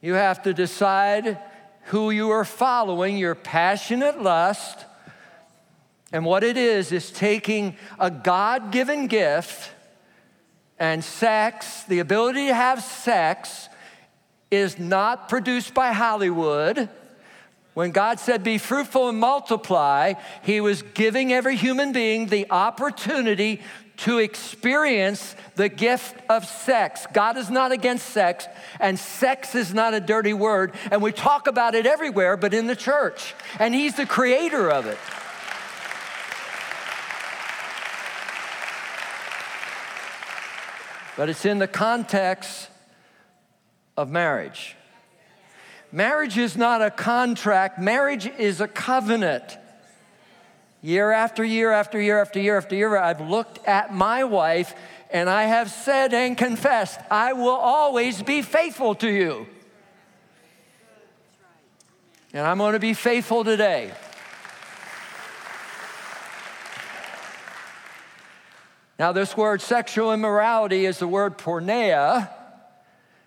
you 0.02 0.16
have 0.16 0.44
to 0.44 0.54
decide 0.54 1.38
who 1.86 2.12
you 2.12 2.32
are 2.32 2.44
following, 2.44 3.18
your 3.18 3.36
passionate 3.36 4.22
lust. 4.22 4.86
And 6.12 6.26
what 6.26 6.44
it 6.44 6.58
is, 6.58 6.92
is 6.92 7.12
taking 7.12 7.78
a 8.00 8.12
God 8.12 8.72
given 8.72 9.08
gift 9.08 9.72
and 10.78 11.04
sex, 11.04 11.84
the 11.84 12.00
ability 12.00 12.48
to 12.48 12.56
have 12.56 12.84
sex, 12.84 13.70
is 14.50 14.78
not 14.78 15.30
produced 15.30 15.74
by 15.74 15.94
Hollywood. 15.94 16.90
When 17.74 17.92
God 17.92 18.20
said, 18.20 18.44
Be 18.44 18.58
fruitful 18.58 19.08
and 19.08 19.18
multiply, 19.18 20.14
He 20.44 20.60
was 20.60 20.82
giving 20.82 21.32
every 21.32 21.56
human 21.56 21.94
being 21.94 22.28
the 22.28 22.48
opportunity 22.52 23.62
to 23.98 24.18
experience 24.18 25.36
the 25.56 25.70
gift 25.70 26.16
of 26.28 26.46
sex. 26.46 27.06
God 27.14 27.38
is 27.38 27.52
not 27.52 27.72
against 27.72 28.08
sex, 28.08 28.48
and 28.80 28.98
sex 28.98 29.54
is 29.54 29.74
not 29.74 29.94
a 29.94 30.00
dirty 30.00 30.34
word. 30.34 30.74
And 30.90 31.02
we 31.02 31.12
talk 31.12 31.48
about 31.48 31.76
it 31.76 31.86
everywhere, 31.86 32.36
but 32.36 32.54
in 32.54 32.68
the 32.68 32.76
church. 32.76 33.36
And 33.60 33.74
He's 33.74 33.96
the 33.96 34.08
creator 34.08 34.70
of 34.70 34.88
it. 34.88 34.98
But 41.18 41.30
it's 41.30 41.46
in 41.46 41.60
the 41.60 41.68
context 41.68 42.70
of 43.98 44.10
marriage. 44.10 44.76
Marriage 45.92 46.38
is 46.38 46.56
not 46.56 46.82
a 46.82 46.90
contract, 46.90 47.78
marriage 47.78 48.26
is 48.26 48.62
a 48.62 48.68
covenant. 48.68 49.58
Year 50.82 51.12
after 51.12 51.44
year 51.44 51.72
after 51.72 52.02
year 52.02 52.20
after 52.20 52.40
year 52.40 52.58
after 52.58 52.76
year, 52.76 52.98
I've 52.98 53.22
looked 53.22 53.66
at 53.68 53.94
my 53.94 54.24
wife 54.24 54.74
and 55.12 55.30
I 55.30 55.44
have 55.44 55.70
said 55.70 56.14
and 56.14 56.38
confessed, 56.38 57.00
I 57.12 57.34
will 57.34 57.50
always 57.50 58.24
be 58.24 58.42
faithful 58.42 58.96
to 58.96 59.10
you. 59.10 59.48
And 62.34 62.48
I'm 62.48 62.58
going 62.58 62.74
to 62.74 62.80
be 62.80 62.94
faithful 62.94 63.44
today. 63.44 63.92
Now, 69.02 69.12
this 69.14 69.36
word 69.36 69.62
sexual 69.64 70.14
immorality 70.14 70.86
is 70.86 71.00
the 71.00 71.08
word 71.08 71.40
porneia, 71.40 72.30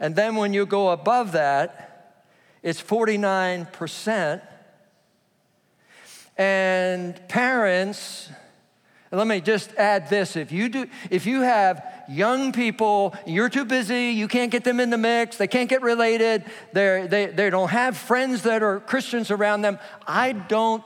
And 0.00 0.16
then 0.16 0.36
when 0.36 0.52
you 0.52 0.66
go 0.66 0.90
above 0.90 1.32
that, 1.32 1.93
it's 2.64 2.82
49%. 2.82 4.40
And 6.38 7.28
parents, 7.28 8.30
let 9.12 9.26
me 9.28 9.40
just 9.40 9.72
add 9.76 10.08
this 10.10 10.34
if 10.34 10.50
you 10.50 10.68
do 10.68 10.86
if 11.08 11.24
you 11.24 11.42
have 11.42 11.86
young 12.08 12.50
people 12.50 13.14
you're 13.24 13.48
too 13.48 13.64
busy 13.64 14.06
you 14.06 14.26
can't 14.26 14.50
get 14.50 14.64
them 14.64 14.80
in 14.80 14.90
the 14.90 14.98
mix 14.98 15.36
they 15.36 15.46
can't 15.46 15.70
get 15.70 15.82
related 15.82 16.42
They're, 16.72 17.06
they 17.06 17.26
they 17.26 17.48
don't 17.48 17.68
have 17.68 17.96
friends 17.96 18.42
that 18.42 18.64
are 18.64 18.80
christians 18.80 19.30
around 19.30 19.62
them 19.62 19.78
i 20.08 20.32
don't 20.32 20.82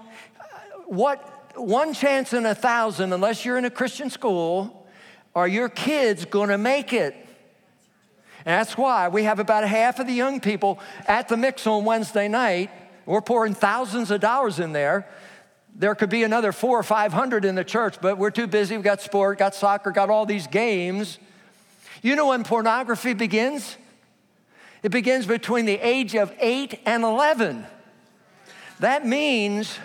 what 0.84 1.56
one 1.58 1.94
chance 1.94 2.34
in 2.34 2.44
a 2.44 2.54
thousand 2.54 3.14
unless 3.14 3.46
you're 3.46 3.56
in 3.56 3.64
a 3.64 3.70
christian 3.70 4.10
school 4.10 4.86
are 5.34 5.48
your 5.48 5.70
kids 5.70 6.26
going 6.26 6.50
to 6.50 6.58
make 6.58 6.92
it 6.92 7.16
that's 8.48 8.76
why 8.76 9.08
we 9.08 9.24
have 9.24 9.38
about 9.38 9.66
half 9.66 9.98
of 9.98 10.06
the 10.06 10.12
young 10.12 10.40
people 10.40 10.78
at 11.06 11.28
the 11.28 11.36
mix 11.36 11.66
on 11.66 11.84
wednesday 11.84 12.28
night 12.28 12.70
we're 13.06 13.20
pouring 13.20 13.54
thousands 13.54 14.10
of 14.10 14.20
dollars 14.20 14.58
in 14.58 14.72
there 14.72 15.06
there 15.78 15.94
could 15.94 16.10
be 16.10 16.24
another 16.24 16.50
four 16.50 16.80
or 16.80 16.82
500 16.82 17.44
in 17.44 17.54
the 17.54 17.62
church, 17.62 18.00
but 18.00 18.18
we're 18.18 18.32
too 18.32 18.48
busy. 18.48 18.76
We've 18.76 18.84
got 18.84 19.00
sport, 19.00 19.38
got 19.38 19.54
soccer, 19.54 19.92
got 19.92 20.10
all 20.10 20.26
these 20.26 20.48
games. 20.48 21.18
You 22.02 22.16
know 22.16 22.28
when 22.28 22.42
pornography 22.42 23.14
begins? 23.14 23.76
It 24.82 24.90
begins 24.90 25.24
between 25.24 25.66
the 25.66 25.78
age 25.78 26.16
of 26.16 26.32
8 26.40 26.80
and 26.84 27.04
11. 27.04 27.64
That 28.80 29.06
means 29.06 29.78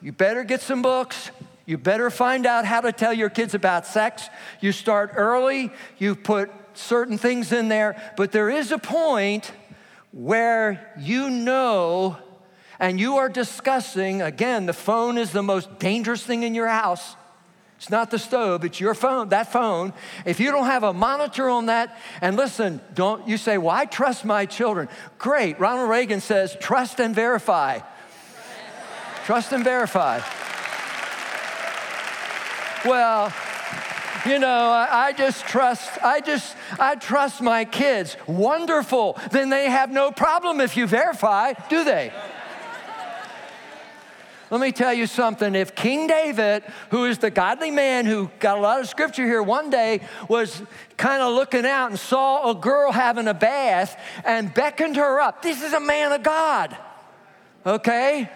you 0.00 0.12
better 0.12 0.44
get 0.44 0.60
some 0.60 0.80
books. 0.80 1.32
You 1.66 1.76
better 1.76 2.08
find 2.10 2.46
out 2.46 2.64
how 2.64 2.80
to 2.80 2.92
tell 2.92 3.12
your 3.12 3.30
kids 3.30 3.54
about 3.54 3.86
sex. 3.86 4.28
You 4.60 4.70
start 4.70 5.12
early, 5.16 5.72
you 5.98 6.14
put 6.14 6.50
certain 6.80 7.18
things 7.18 7.52
in 7.52 7.68
there, 7.68 8.00
but 8.16 8.32
there 8.32 8.50
is 8.50 8.72
a 8.72 8.78
point 8.78 9.52
where 10.12 10.92
you 10.98 11.30
know 11.30 12.16
and 12.80 12.98
you 12.98 13.18
are 13.18 13.28
discussing 13.28 14.22
again, 14.22 14.64
the 14.64 14.72
phone 14.72 15.18
is 15.18 15.32
the 15.32 15.42
most 15.42 15.78
dangerous 15.78 16.24
thing 16.24 16.42
in 16.42 16.54
your 16.54 16.66
house. 16.66 17.14
It's 17.76 17.90
not 17.90 18.10
the 18.10 18.18
stove, 18.18 18.64
it's 18.64 18.80
your 18.80 18.94
phone, 18.94 19.28
that 19.30 19.52
phone. 19.52 19.92
If 20.24 20.40
you 20.40 20.50
don't 20.50 20.66
have 20.66 20.82
a 20.82 20.92
monitor 20.92 21.48
on 21.48 21.66
that, 21.66 21.96
and 22.20 22.36
listen, 22.36 22.80
don't 22.94 23.28
you 23.28 23.36
say, 23.36 23.58
Well, 23.58 23.74
I 23.74 23.84
trust 23.84 24.24
my 24.24 24.46
children. 24.46 24.88
Great. 25.18 25.60
Ronald 25.60 25.88
Reagan 25.88 26.20
says, 26.20 26.56
Trust 26.60 27.00
and 27.00 27.14
verify. 27.14 27.80
trust 29.24 29.52
and 29.52 29.62
verify. 29.62 30.20
Well, 32.84 33.32
you 34.26 34.38
know, 34.38 34.86
I 34.90 35.12
just 35.12 35.46
trust, 35.46 35.90
I 36.02 36.20
just, 36.20 36.56
I 36.78 36.94
trust 36.96 37.40
my 37.40 37.64
kids. 37.64 38.16
Wonderful. 38.26 39.18
Then 39.30 39.50
they 39.50 39.70
have 39.70 39.90
no 39.90 40.10
problem 40.10 40.60
if 40.60 40.76
you 40.76 40.86
verify, 40.86 41.52
do 41.68 41.84
they? 41.84 42.12
Let 44.50 44.60
me 44.60 44.72
tell 44.72 44.92
you 44.92 45.06
something. 45.06 45.54
If 45.54 45.76
King 45.76 46.08
David, 46.08 46.64
who 46.90 47.04
is 47.04 47.18
the 47.18 47.30
godly 47.30 47.70
man 47.70 48.04
who 48.04 48.30
got 48.40 48.58
a 48.58 48.60
lot 48.60 48.80
of 48.80 48.88
scripture 48.88 49.24
here, 49.24 49.42
one 49.42 49.70
day 49.70 50.00
was 50.28 50.60
kind 50.96 51.22
of 51.22 51.34
looking 51.34 51.64
out 51.64 51.90
and 51.90 51.98
saw 51.98 52.50
a 52.50 52.54
girl 52.54 52.90
having 52.90 53.28
a 53.28 53.34
bath 53.34 53.96
and 54.24 54.52
beckoned 54.52 54.96
her 54.96 55.20
up. 55.20 55.40
This 55.42 55.62
is 55.62 55.72
a 55.72 55.78
man 55.78 56.10
of 56.10 56.24
God, 56.24 56.76
okay? 57.64 58.28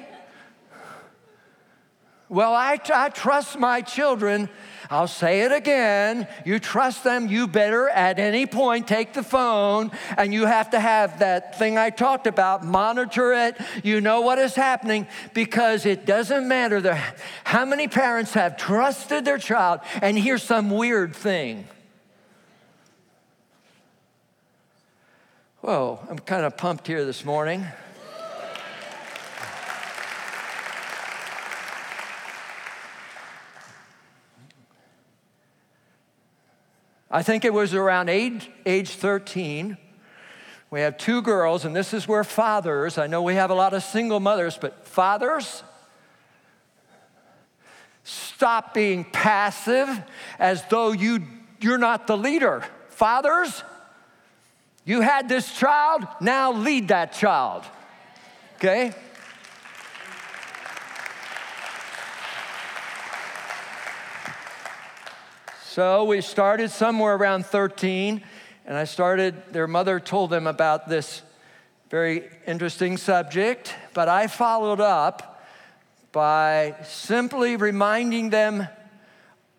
Well, 2.28 2.54
I, 2.54 2.78
I 2.94 3.08
trust 3.08 3.58
my 3.58 3.80
children 3.80 4.48
I'll 4.90 5.08
say 5.08 5.42
it 5.42 5.52
again. 5.52 6.28
You 6.44 6.58
trust 6.58 7.04
them, 7.04 7.28
you 7.28 7.46
better 7.46 7.88
at 7.88 8.18
any 8.18 8.46
point 8.46 8.86
take 8.86 9.12
the 9.12 9.22
phone 9.22 9.90
and 10.16 10.32
you 10.32 10.46
have 10.46 10.70
to 10.70 10.80
have 10.80 11.20
that 11.20 11.58
thing 11.58 11.78
I 11.78 11.90
talked 11.90 12.26
about, 12.26 12.64
monitor 12.64 13.32
it. 13.32 13.56
You 13.82 14.00
know 14.00 14.20
what 14.20 14.38
is 14.38 14.54
happening 14.54 15.06
because 15.32 15.86
it 15.86 16.06
doesn't 16.06 16.46
matter 16.46 16.80
the, 16.80 16.98
how 17.44 17.64
many 17.64 17.88
parents 17.88 18.34
have 18.34 18.56
trusted 18.56 19.24
their 19.24 19.38
child 19.38 19.80
and 20.02 20.18
hear 20.18 20.38
some 20.38 20.70
weird 20.70 21.14
thing. 21.14 21.66
Whoa, 25.60 25.98
I'm 26.10 26.18
kind 26.18 26.44
of 26.44 26.58
pumped 26.58 26.86
here 26.86 27.06
this 27.06 27.24
morning. 27.24 27.66
I 37.14 37.22
think 37.22 37.44
it 37.44 37.54
was 37.54 37.74
around 37.74 38.08
age, 38.08 38.50
age 38.66 38.90
13. 38.90 39.76
We 40.72 40.80
have 40.80 40.98
two 40.98 41.22
girls, 41.22 41.64
and 41.64 41.74
this 41.74 41.94
is 41.94 42.08
where 42.08 42.24
fathers, 42.24 42.98
I 42.98 43.06
know 43.06 43.22
we 43.22 43.36
have 43.36 43.50
a 43.50 43.54
lot 43.54 43.72
of 43.72 43.84
single 43.84 44.18
mothers, 44.18 44.58
but 44.60 44.84
fathers, 44.84 45.62
stop 48.02 48.74
being 48.74 49.04
passive 49.04 50.02
as 50.40 50.64
though 50.70 50.90
you, 50.90 51.22
you're 51.60 51.78
not 51.78 52.08
the 52.08 52.16
leader. 52.16 52.64
Fathers, 52.88 53.62
you 54.84 55.00
had 55.00 55.28
this 55.28 55.56
child, 55.56 56.08
now 56.20 56.52
lead 56.52 56.88
that 56.88 57.12
child. 57.12 57.62
Okay? 58.56 58.92
So 65.74 66.04
we 66.04 66.20
started 66.20 66.70
somewhere 66.70 67.16
around 67.16 67.46
13, 67.46 68.22
and 68.64 68.76
I 68.76 68.84
started, 68.84 69.34
their 69.50 69.66
mother 69.66 69.98
told 69.98 70.30
them 70.30 70.46
about 70.46 70.88
this 70.88 71.20
very 71.90 72.30
interesting 72.46 72.96
subject, 72.96 73.74
but 73.92 74.08
I 74.08 74.28
followed 74.28 74.80
up 74.80 75.44
by 76.12 76.76
simply 76.84 77.56
reminding 77.56 78.30
them 78.30 78.68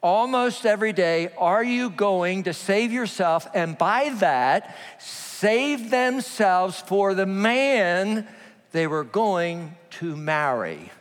almost 0.02 0.66
every 0.66 0.94
day 0.94 1.34
are 1.38 1.66
you 1.66 1.90
going 1.90 2.44
to 2.44 2.54
save 2.54 2.94
yourself? 2.94 3.46
And 3.54 3.78
by 3.78 4.16
that, 4.20 4.74
save 5.00 5.90
themselves 5.90 6.80
for 6.80 7.14
the 7.14 7.26
man 7.26 8.26
they 8.72 8.88
were 8.88 9.04
going 9.04 9.76
to 10.00 10.16
marry. 10.16 10.94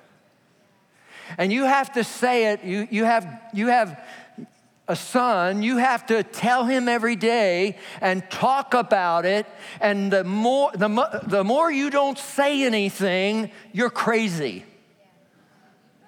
And 1.39 1.53
you 1.53 1.67
have 1.67 1.93
to 1.93 2.03
say 2.03 2.53
it, 2.53 2.65
you, 2.65 2.89
you, 2.91 3.05
have, 3.05 3.27
you 3.53 3.69
have 3.69 3.97
a 4.87 4.97
son, 4.97 5.63
you 5.63 5.79
have 5.79 6.07
to 6.07 6.23
tell 6.23 6.67
him 6.67 6.89
every 6.89 7.17
day 7.17 7.79
and 8.01 8.29
talk 8.31 8.75
about 8.75 9.25
it. 9.25 9.47
And 9.81 10.13
the 10.13 10.25
more, 10.25 10.71
the, 10.75 11.21
the 11.23 11.43
more 11.43 11.71
you 11.71 11.89
don't 11.89 12.19
say 12.19 12.65
anything, 12.65 13.51
you're 13.73 13.91
crazy. 13.91 14.65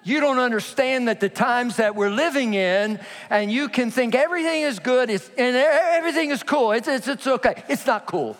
You 0.03 0.21
don't 0.21 0.37
understand 0.39 1.07
that 1.07 1.19
the 1.19 1.27
times 1.27 1.77
that 1.77 1.95
we're 1.95 2.11
living 2.11 2.53
in, 2.53 2.99
and 3.29 3.51
you 3.51 3.67
can 3.67 3.91
think 3.91 4.15
everything 4.15 4.61
is 4.61 4.79
good 4.79 5.09
it's 5.09 5.29
and 5.37 5.55
everything 5.55 6.29
is 6.29 6.43
cool. 6.43 6.71
It's, 6.71 6.87
it's, 6.87 7.07
it's 7.09 7.27
okay. 7.27 7.63
It's 7.67 7.85
not 7.85 8.05
cool. 8.05 8.37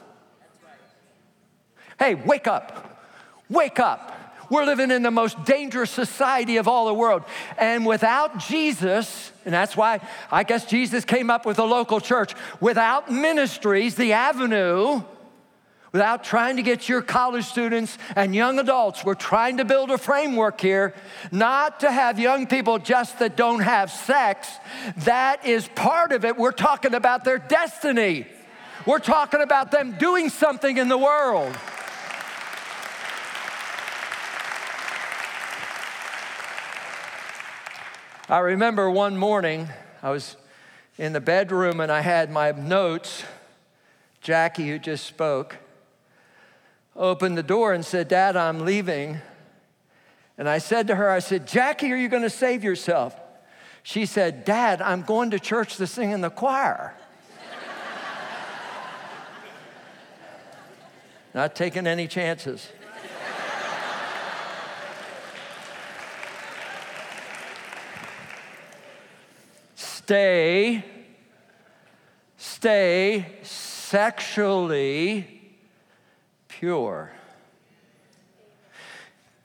Hey, 1.99 2.15
wake 2.15 2.47
up. 2.47 3.03
Wake 3.49 3.79
up. 3.79 4.26
We're 4.49 4.65
living 4.65 4.91
in 4.91 5.03
the 5.03 5.11
most 5.11 5.43
dangerous 5.45 5.91
society 5.91 6.57
of 6.57 6.67
all 6.67 6.87
the 6.87 6.93
world. 6.93 7.23
And 7.57 7.85
without 7.85 8.39
Jesus, 8.39 9.31
and 9.45 9.53
that's 9.53 9.75
why 9.75 9.99
I 10.31 10.43
guess 10.43 10.65
Jesus 10.65 11.05
came 11.05 11.29
up 11.29 11.45
with 11.45 11.59
a 11.59 11.65
local 11.65 11.99
church, 11.99 12.33
without 12.61 13.11
ministries, 13.11 13.95
the 13.95 14.13
avenue, 14.13 15.01
without 15.91 16.23
trying 16.23 16.57
to 16.57 16.61
get 16.61 16.87
your 16.87 17.01
college 17.01 17.45
students 17.45 17.97
and 18.15 18.35
young 18.35 18.59
adults, 18.59 19.03
we're 19.03 19.15
trying 19.15 19.57
to 19.57 19.65
build 19.65 19.89
a 19.89 19.97
framework 19.97 20.61
here, 20.61 20.93
not 21.31 21.79
to 21.79 21.91
have 21.91 22.19
young 22.19 22.45
people 22.45 22.77
just 22.77 23.19
that 23.19 23.35
don't 23.35 23.61
have 23.61 23.91
sex. 23.91 24.47
That 24.97 25.45
is 25.45 25.67
part 25.69 26.11
of 26.11 26.23
it. 26.23 26.37
We're 26.37 26.51
talking 26.51 26.93
about 26.93 27.23
their 27.23 27.37
destiny. 27.37 28.27
We're 28.85 28.99
talking 28.99 29.41
about 29.41 29.71
them 29.71 29.97
doing 29.97 30.29
something 30.29 30.77
in 30.77 30.87
the 30.87 30.97
world. 30.97 31.57
I 38.29 38.39
remember 38.39 38.91
one 38.91 39.15
morning, 39.15 39.69
I 40.03 40.09
was 40.09 40.35
in 40.97 41.13
the 41.13 41.21
bedroom 41.21 41.79
and 41.79 41.89
I 41.89 42.01
had 42.01 42.29
my 42.29 42.51
notes. 42.51 43.23
Jackie, 44.19 44.67
who 44.67 44.79
just 44.79 45.05
spoke, 45.05 45.55
opened 46.93 47.37
the 47.37 47.43
door 47.43 47.71
and 47.71 47.85
said, 47.85 48.09
Dad, 48.09 48.35
I'm 48.35 48.65
leaving. 48.65 49.19
And 50.37 50.49
I 50.49 50.57
said 50.57 50.87
to 50.87 50.95
her, 50.95 51.09
I 51.09 51.19
said, 51.19 51.47
Jackie, 51.47 51.89
are 51.93 51.95
you 51.95 52.09
going 52.09 52.23
to 52.23 52.29
save 52.29 52.65
yourself? 52.65 53.17
She 53.81 54.05
said, 54.05 54.43
Dad, 54.43 54.81
I'm 54.81 55.03
going 55.03 55.31
to 55.31 55.39
church 55.39 55.77
to 55.77 55.87
sing 55.87 56.11
in 56.11 56.19
the 56.19 56.29
choir. 56.29 56.93
Not 61.33 61.55
taking 61.55 61.87
any 61.87 62.09
chances. 62.09 62.67
Stay, 70.07 70.85
stay 72.37 73.25
sexually 73.43 75.41
pure. 76.47 77.11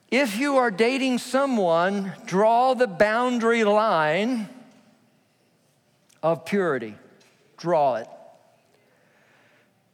If 0.09 0.39
you 0.39 0.55
are 0.55 0.71
dating 0.71 1.17
someone, 1.17 2.13
draw 2.25 2.75
the 2.75 2.87
boundary 2.87 3.65
line 3.65 4.47
of 6.21 6.45
purity. 6.45 6.95
Draw 7.57 7.95
it. 7.95 8.07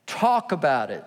Talk 0.06 0.52
about 0.52 0.92
it. 0.92 1.04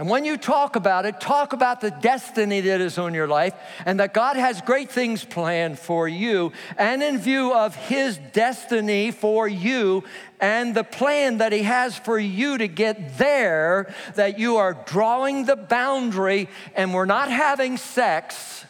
And 0.00 0.08
when 0.08 0.24
you 0.24 0.38
talk 0.38 0.76
about 0.76 1.04
it, 1.04 1.20
talk 1.20 1.52
about 1.52 1.82
the 1.82 1.90
destiny 1.90 2.62
that 2.62 2.80
is 2.80 2.96
on 2.96 3.12
your 3.12 3.28
life 3.28 3.52
and 3.84 4.00
that 4.00 4.14
God 4.14 4.36
has 4.36 4.62
great 4.62 4.90
things 4.90 5.26
planned 5.26 5.78
for 5.78 6.08
you. 6.08 6.54
And 6.78 7.02
in 7.02 7.18
view 7.18 7.52
of 7.52 7.76
His 7.76 8.16
destiny 8.32 9.10
for 9.10 9.46
you 9.46 10.04
and 10.40 10.74
the 10.74 10.84
plan 10.84 11.36
that 11.36 11.52
He 11.52 11.64
has 11.64 11.98
for 11.98 12.18
you 12.18 12.56
to 12.56 12.66
get 12.66 13.18
there, 13.18 13.94
that 14.14 14.38
you 14.38 14.56
are 14.56 14.72
drawing 14.86 15.44
the 15.44 15.56
boundary 15.56 16.48
and 16.74 16.94
we're 16.94 17.04
not 17.04 17.30
having 17.30 17.76
sex 17.76 18.64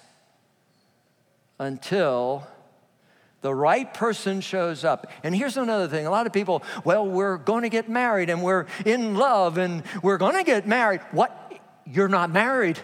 until 1.60 2.44
The 3.42 3.54
right 3.54 3.92
person 3.92 4.40
shows 4.42 4.84
up. 4.84 5.06
And 5.22 5.34
here's 5.34 5.56
another 5.56 5.88
thing 5.88 6.06
a 6.06 6.10
lot 6.10 6.26
of 6.26 6.32
people, 6.32 6.62
well, 6.84 7.06
we're 7.06 7.38
going 7.38 7.62
to 7.62 7.70
get 7.70 7.88
married 7.88 8.28
and 8.28 8.42
we're 8.42 8.66
in 8.84 9.14
love 9.14 9.56
and 9.56 9.82
we're 10.02 10.18
going 10.18 10.36
to 10.36 10.44
get 10.44 10.66
married. 10.66 11.00
What? 11.12 11.36
You're 11.86 12.08
not 12.08 12.30
married. 12.30 12.78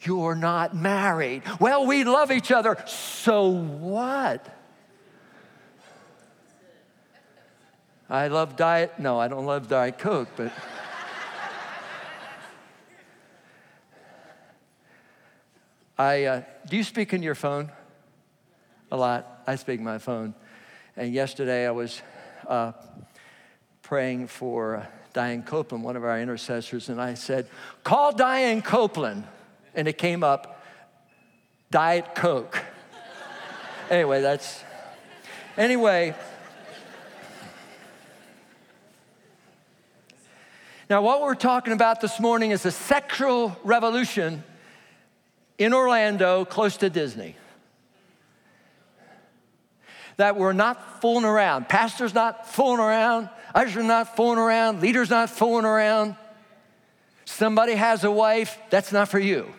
You're 0.00 0.36
not 0.36 0.74
married. 0.74 1.42
Well, 1.60 1.86
we 1.86 2.04
love 2.04 2.30
each 2.30 2.50
other. 2.50 2.82
So 2.86 3.48
what? 3.48 4.46
I 8.08 8.28
love 8.28 8.56
Diet. 8.56 8.98
No, 8.98 9.20
I 9.20 9.28
don't 9.28 9.44
love 9.44 9.68
Diet 9.68 9.98
Coke, 9.98 10.28
but. 10.36 10.52
I, 15.98 16.24
uh, 16.24 16.42
do 16.68 16.76
you 16.76 16.84
speak 16.84 17.12
in 17.12 17.24
your 17.24 17.34
phone? 17.34 17.72
A 18.92 18.96
lot. 18.96 19.42
I 19.48 19.56
speak 19.56 19.80
my 19.80 19.98
phone. 19.98 20.32
And 20.96 21.12
yesterday 21.12 21.66
I 21.66 21.72
was 21.72 22.00
uh, 22.46 22.72
praying 23.82 24.28
for 24.28 24.76
uh, 24.76 24.86
Diane 25.12 25.42
Copeland, 25.42 25.82
one 25.82 25.96
of 25.96 26.04
our 26.04 26.20
intercessors, 26.20 26.88
and 26.88 27.00
I 27.00 27.14
said, 27.14 27.48
Call 27.82 28.12
Diane 28.12 28.62
Copeland. 28.62 29.24
And 29.74 29.88
it 29.88 29.98
came 29.98 30.22
up, 30.22 30.62
Diet 31.72 32.14
Coke. 32.14 32.64
anyway, 33.90 34.22
that's. 34.22 34.62
Anyway. 35.56 36.14
Now, 40.88 41.02
what 41.02 41.22
we're 41.22 41.34
talking 41.34 41.72
about 41.72 42.00
this 42.00 42.20
morning 42.20 42.52
is 42.52 42.64
a 42.64 42.70
sexual 42.70 43.56
revolution 43.64 44.44
in 45.58 45.74
Orlando, 45.74 46.44
close 46.44 46.76
to 46.78 46.88
Disney. 46.88 47.36
That 50.16 50.36
we're 50.36 50.52
not 50.52 51.00
fooling 51.00 51.24
around. 51.24 51.68
Pastor's 51.68 52.14
not 52.14 52.48
fooling 52.48 52.80
around. 52.80 53.28
Usher's 53.54 53.84
not 53.84 54.16
fooling 54.16 54.38
around. 54.38 54.80
Leader's 54.80 55.10
not 55.10 55.30
fooling 55.30 55.64
around. 55.64 56.16
Somebody 57.24 57.74
has 57.74 58.04
a 58.04 58.10
wife, 58.10 58.58
that's 58.70 58.90
not 58.90 59.08
for 59.08 59.18
you. 59.18 59.52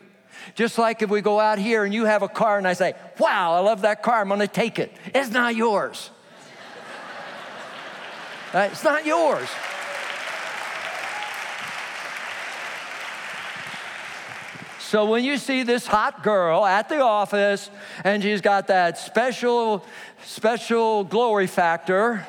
Just 0.55 0.77
like 0.77 1.01
if 1.01 1.09
we 1.09 1.21
go 1.21 1.39
out 1.39 1.59
here 1.59 1.83
and 1.83 1.93
you 1.93 2.05
have 2.05 2.23
a 2.23 2.27
car 2.27 2.57
and 2.57 2.67
I 2.67 2.73
say, 2.73 2.93
wow, 3.19 3.53
I 3.53 3.59
love 3.59 3.81
that 3.81 4.01
car, 4.01 4.21
I'm 4.21 4.29
gonna 4.29 4.47
take 4.47 4.79
it. 4.79 4.91
It's 5.13 5.31
not 5.31 5.55
yours. 5.55 6.09
right? 8.53 8.71
It's 8.71 8.83
not 8.83 9.05
yours. 9.05 9.47
So 14.89 15.05
when 15.05 15.23
you 15.23 15.37
see 15.37 15.61
this 15.61 15.85
hot 15.85 16.23
girl 16.23 16.65
at 16.65 16.89
the 16.89 17.01
office 17.01 17.69
and 18.03 18.23
she's 18.23 18.41
got 18.41 18.65
that 18.69 18.97
special, 18.97 19.85
special 20.23 21.03
glory 21.03 21.45
factor, 21.45 22.25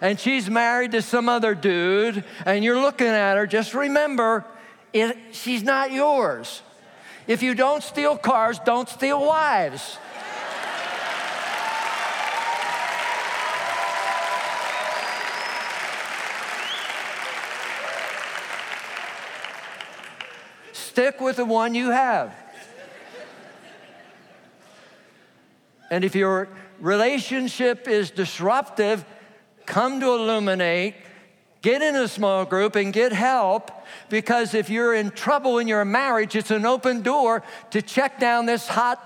and 0.00 0.20
she's 0.20 0.48
married 0.48 0.92
to 0.92 1.02
some 1.02 1.28
other 1.28 1.56
dude, 1.56 2.22
and 2.46 2.62
you're 2.62 2.80
looking 2.80 3.08
at 3.08 3.36
her, 3.36 3.48
just 3.48 3.74
remember, 3.74 4.44
it, 4.92 5.16
she's 5.32 5.64
not 5.64 5.90
yours. 5.90 6.62
If 7.26 7.42
you 7.42 7.56
don't 7.56 7.82
steal 7.82 8.16
cars, 8.16 8.60
don't 8.64 8.88
steal 8.88 9.26
wives. 9.26 9.98
Stick 20.92 21.22
with 21.22 21.36
the 21.36 21.46
one 21.46 21.74
you 21.74 21.88
have. 21.88 22.34
And 25.90 26.04
if 26.04 26.14
your 26.14 26.50
relationship 26.80 27.88
is 27.88 28.10
disruptive, 28.10 29.02
come 29.64 30.00
to 30.00 30.08
Illuminate, 30.08 30.96
get 31.62 31.80
in 31.80 31.96
a 31.96 32.06
small 32.06 32.44
group 32.44 32.76
and 32.76 32.92
get 32.92 33.10
help 33.14 33.70
because 34.10 34.52
if 34.52 34.68
you're 34.68 34.92
in 34.92 35.12
trouble 35.12 35.56
in 35.60 35.66
your 35.66 35.86
marriage, 35.86 36.36
it's 36.36 36.50
an 36.50 36.66
open 36.66 37.00
door 37.00 37.42
to 37.70 37.80
check 37.80 38.20
down 38.20 38.44
this 38.44 38.68
hot 38.68 39.00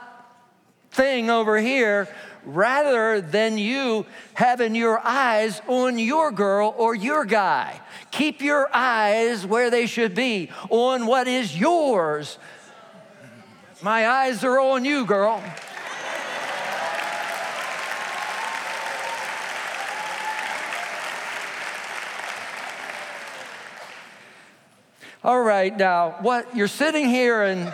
thing 0.90 1.31
over 1.31 1.57
here 1.57 2.09
rather 2.46 3.20
than 3.20 3.59
you 3.59 4.06
having 4.35 4.74
your 4.74 5.00
eyes 5.04 5.61
on 5.66 5.98
your 5.98 6.30
girl 6.30 6.74
or 6.78 6.94
your 6.94 7.24
guy. 7.24 7.80
Keep 8.12 8.40
your 8.40 8.68
eyes 8.72 9.44
where 9.44 9.68
they 9.68 9.87
should 9.87 10.14
be, 10.14 10.50
on 10.70 11.06
what 11.06 11.26
is 11.26 11.59
yours. 11.59 12.38
My 13.82 14.09
eyes 14.09 14.42
are 14.44 14.59
on 14.59 14.85
you, 14.85 15.04
girl. 15.04 15.42
All 25.24 25.42
right, 25.42 25.76
now 25.76 26.18
what 26.20 26.56
you're 26.56 26.68
sitting 26.68 27.09
here 27.09 27.42
and 27.42 27.72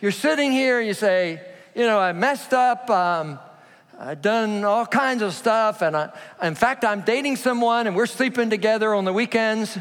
you're 0.00 0.10
sitting 0.10 0.52
here 0.52 0.78
and 0.78 0.88
you 0.88 0.94
say, 0.94 1.53
you 1.74 1.82
know, 1.82 1.98
I 1.98 2.12
messed 2.12 2.52
up. 2.52 2.88
Um, 2.88 3.38
I've 3.98 4.22
done 4.22 4.64
all 4.64 4.86
kinds 4.86 5.22
of 5.22 5.34
stuff. 5.34 5.82
And 5.82 5.96
I, 5.96 6.12
in 6.42 6.54
fact, 6.54 6.84
I'm 6.84 7.00
dating 7.00 7.36
someone 7.36 7.86
and 7.86 7.96
we're 7.96 8.06
sleeping 8.06 8.48
together 8.48 8.94
on 8.94 9.04
the 9.04 9.12
weekends. 9.12 9.76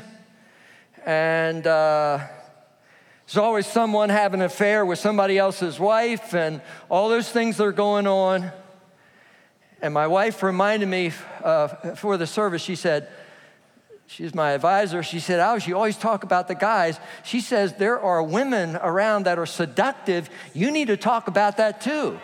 And 1.06 1.67
uh, 1.67 2.19
there's 3.27 3.38
always 3.38 3.67
someone 3.67 4.10
having 4.10 4.39
an 4.39 4.45
affair 4.45 4.86
with 4.86 4.97
somebody 4.97 5.38
else's 5.38 5.79
wife 5.79 6.34
and 6.34 6.62
all 6.89 7.10
those 7.10 7.29
things 7.29 7.58
that 7.58 7.63
are 7.63 7.71
going 7.71 8.08
on. 8.08 8.51
And 9.82 9.93
my 9.93 10.08
wife 10.08 10.41
reminded 10.41 10.89
me 10.89 11.12
uh, 11.43 11.67
for 11.95 12.17
the 12.17 12.25
service, 12.25 12.63
she 12.63 12.75
said, 12.75 13.08
she's 14.07 14.33
my 14.33 14.51
advisor. 14.51 15.03
She 15.03 15.19
said, 15.19 15.39
Oh, 15.39 15.55
you 15.55 15.75
always 15.75 15.97
talk 15.97 16.23
about 16.23 16.47
the 16.47 16.55
guys. 16.55 16.99
She 17.23 17.41
says, 17.41 17.73
There 17.73 17.99
are 17.99 18.23
women 18.23 18.75
around 18.77 19.23
that 19.23 19.39
are 19.39 19.45
seductive. 19.45 20.29
You 20.53 20.71
need 20.71 20.87
to 20.87 20.97
talk 20.97 21.27
about 21.27 21.57
that 21.57 21.81
too. 21.81 22.19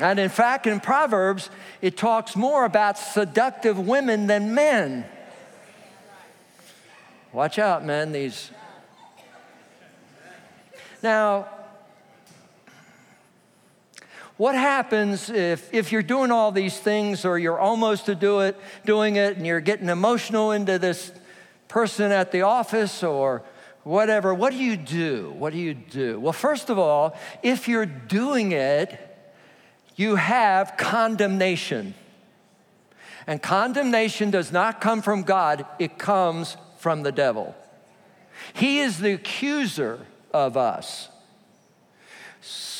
And 0.00 0.18
in 0.18 0.28
fact, 0.28 0.66
in 0.66 0.80
Proverbs, 0.80 1.50
it 1.82 1.96
talks 1.96 2.36
more 2.36 2.64
about 2.64 2.98
seductive 2.98 3.78
women 3.78 4.26
than 4.26 4.54
men. 4.54 5.04
Watch 7.32 7.58
out, 7.58 7.84
men, 7.84 8.12
these. 8.12 8.50
Now, 11.02 11.48
what 14.38 14.54
happens 14.54 15.28
if, 15.30 15.74
if 15.74 15.90
you're 15.90 16.00
doing 16.00 16.30
all 16.30 16.52
these 16.52 16.78
things 16.78 17.24
or 17.24 17.38
you're 17.38 17.58
almost 17.58 18.06
to 18.06 18.14
do 18.14 18.40
it, 18.40 18.56
doing 18.86 19.16
it 19.16 19.36
and 19.36 19.44
you're 19.44 19.60
getting 19.60 19.88
emotional 19.88 20.52
into 20.52 20.78
this 20.78 21.12
person 21.66 22.12
at 22.12 22.30
the 22.30 22.42
office 22.42 23.02
or 23.02 23.42
whatever? 23.82 24.32
What 24.32 24.52
do 24.52 24.58
you 24.58 24.76
do? 24.76 25.34
What 25.36 25.52
do 25.52 25.58
you 25.58 25.74
do? 25.74 26.20
Well, 26.20 26.32
first 26.32 26.70
of 26.70 26.78
all, 26.78 27.16
if 27.42 27.66
you're 27.66 27.84
doing 27.84 28.52
it, 28.52 28.96
you 29.96 30.14
have 30.14 30.76
condemnation. 30.76 31.94
And 33.26 33.42
condemnation 33.42 34.30
does 34.30 34.52
not 34.52 34.80
come 34.80 35.02
from 35.02 35.24
God, 35.24 35.66
it 35.80 35.98
comes 35.98 36.56
from 36.78 37.02
the 37.02 37.10
devil. 37.10 37.56
He 38.52 38.78
is 38.78 39.00
the 39.00 39.14
accuser 39.14 40.06
of 40.32 40.56
us. 40.56 41.08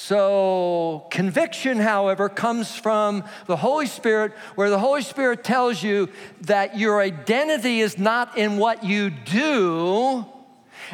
So, 0.09 1.05
conviction, 1.11 1.77
however, 1.77 2.31
comes 2.31 2.75
from 2.75 3.25
the 3.45 3.57
Holy 3.57 3.85
Spirit, 3.85 4.33
where 4.55 4.71
the 4.71 4.79
Holy 4.79 5.03
Spirit 5.03 5.45
tells 5.45 5.83
you 5.83 6.09
that 6.41 6.79
your 6.79 7.03
identity 7.03 7.81
is 7.81 7.99
not 7.99 8.39
in 8.39 8.57
what 8.57 8.83
you 8.83 9.11
do. 9.11 10.25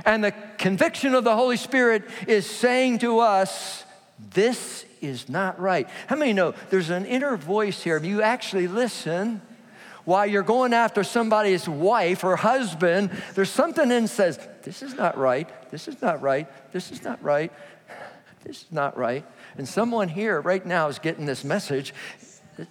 And 0.05 0.25
the 0.25 0.35
conviction 0.59 1.15
of 1.15 1.23
the 1.23 1.37
Holy 1.37 1.57
Spirit 1.57 2.03
is 2.27 2.45
saying 2.45 2.99
to 2.99 3.21
us, 3.21 3.85
This 4.19 4.85
is 5.01 5.29
not 5.29 5.61
right. 5.61 5.89
How 6.09 6.17
many 6.17 6.33
know 6.33 6.53
there's 6.71 6.91
an 6.91 7.07
inner 7.07 7.37
voice 7.37 7.85
here? 7.85 7.97
If 7.97 8.05
you 8.05 8.21
actually 8.21 8.67
listen, 8.67 9.43
while 10.05 10.27
you're 10.27 10.43
going 10.43 10.73
after 10.73 11.05
somebody's 11.05 11.69
wife 11.69 12.25
or 12.25 12.35
husband, 12.35 13.11
there's 13.37 13.51
something 13.51 13.93
in 13.93 14.09
says, 14.09 14.41
This 14.65 14.83
is 14.83 14.97
not 14.97 15.17
right. 15.17 15.49
This 15.71 15.87
is 15.87 16.03
not 16.03 16.21
right. 16.21 16.49
This 16.73 16.91
is 16.91 17.05
not 17.05 17.23
right. 17.23 17.53
This 18.45 18.63
is 18.63 18.73
not 18.73 18.97
right. 18.97 19.25
And 19.57 19.67
someone 19.67 20.09
here 20.09 20.41
right 20.41 20.65
now 20.65 20.89
is 20.89 20.99
getting 20.99 21.27
this 21.27 21.45
message. 21.45 21.95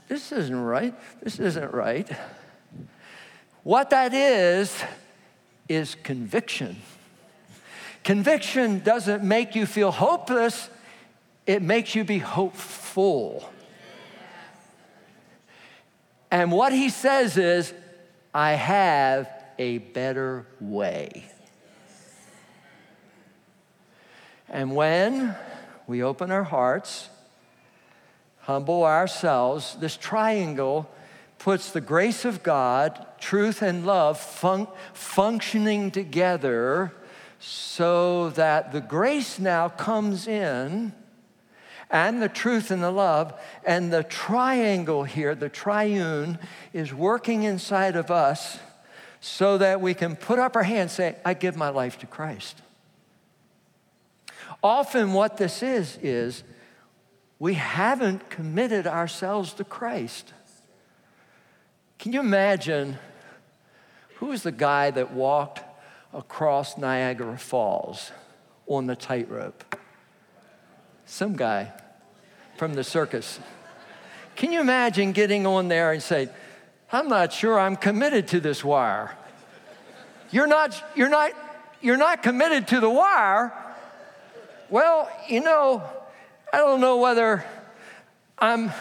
This 0.07 0.31
isn't 0.31 0.61
right. 0.61 0.93
This 1.21 1.39
isn't 1.39 1.73
right. 1.73 2.09
What 3.63 3.89
that 3.89 4.13
is, 4.13 4.83
is 5.67 5.95
conviction. 5.95 6.81
Conviction 8.03 8.79
doesn't 8.79 9.23
make 9.23 9.55
you 9.55 9.65
feel 9.65 9.91
hopeless, 9.91 10.69
it 11.45 11.61
makes 11.61 11.95
you 11.95 12.03
be 12.03 12.19
hopeful. 12.19 13.49
And 16.29 16.51
what 16.51 16.73
he 16.73 16.89
says 16.89 17.37
is, 17.37 17.73
I 18.33 18.53
have 18.53 19.29
a 19.57 19.77
better 19.77 20.47
way. 20.59 21.25
And 24.49 24.75
when 24.75 25.35
we 25.87 26.03
open 26.03 26.31
our 26.31 26.43
hearts, 26.43 27.09
humble 28.41 28.83
ourselves, 28.83 29.75
this 29.79 29.97
triangle 29.97 30.89
puts 31.39 31.71
the 31.71 31.81
grace 31.81 32.25
of 32.25 32.43
God, 32.43 33.05
truth, 33.19 33.61
and 33.61 33.85
love 33.85 34.19
fun- 34.19 34.67
functioning 34.93 35.91
together 35.91 36.93
so 37.39 38.29
that 38.31 38.71
the 38.71 38.79
grace 38.79 39.39
now 39.39 39.67
comes 39.67 40.27
in 40.27 40.93
and 41.93 42.21
the 42.23 42.29
truth 42.29 42.71
and 42.71 42.81
the 42.81 42.89
love, 42.89 43.39
and 43.63 43.93
the 43.93 44.03
triangle 44.03 45.03
here, 45.03 45.35
the 45.35 45.47
triune, 45.47 46.39
is 46.73 46.91
working 46.91 47.43
inside 47.43 47.95
of 47.95 48.09
us 48.09 48.57
so 49.21 49.59
that 49.59 49.79
we 49.79 49.93
can 49.93 50.15
put 50.15 50.39
up 50.39 50.55
our 50.55 50.63
hands 50.63 50.97
and 50.99 51.13
say, 51.13 51.15
I 51.23 51.35
give 51.35 51.55
my 51.55 51.69
life 51.69 51.99
to 51.99 52.07
Christ. 52.07 52.62
Often, 54.63 55.11
what 55.11 55.35
this 55.35 55.61
is, 55.61 55.99
is 56.01 56.43
we 57.37 57.55
haven't 57.55 58.29
committed 58.29 58.87
ourselves 58.87 59.51
to 59.55 59.65
Christ. 59.65 60.31
Can 61.99 62.13
you 62.13 62.21
imagine 62.21 62.97
who 64.15 64.27
was 64.27 64.43
the 64.43 64.53
guy 64.53 64.89
that 64.91 65.11
walked 65.11 65.61
across 66.13 66.77
Niagara 66.77 67.37
Falls 67.37 68.13
on 68.65 68.87
the 68.87 68.95
tightrope? 68.95 69.75
Some 71.05 71.35
guy 71.35 71.73
from 72.55 72.73
the 72.73 72.83
circus. 72.85 73.39
Can 74.37 74.53
you 74.53 74.61
imagine 74.61 75.11
getting 75.11 75.45
on 75.45 75.67
there 75.67 75.91
and 75.91 76.01
say, 76.01 76.29
I'm 76.91 77.09
not 77.09 77.33
sure 77.33 77.59
I'm 77.59 77.75
committed 77.75 78.29
to 78.29 78.39
this 78.39 78.63
wire? 78.63 79.17
You're 80.31 80.47
not, 80.47 80.81
you're 80.95 81.09
not, 81.09 81.31
you're 81.81 81.97
not 81.97 82.23
committed 82.23 82.69
to 82.69 82.79
the 82.79 82.89
wire. 82.89 83.53
Well, 84.73 85.07
you 85.29 85.39
know, 85.39 85.83
I 86.51 86.57
don't 86.57 86.81
know 86.81 86.97
whether 86.97 87.45
I'm 88.39 88.71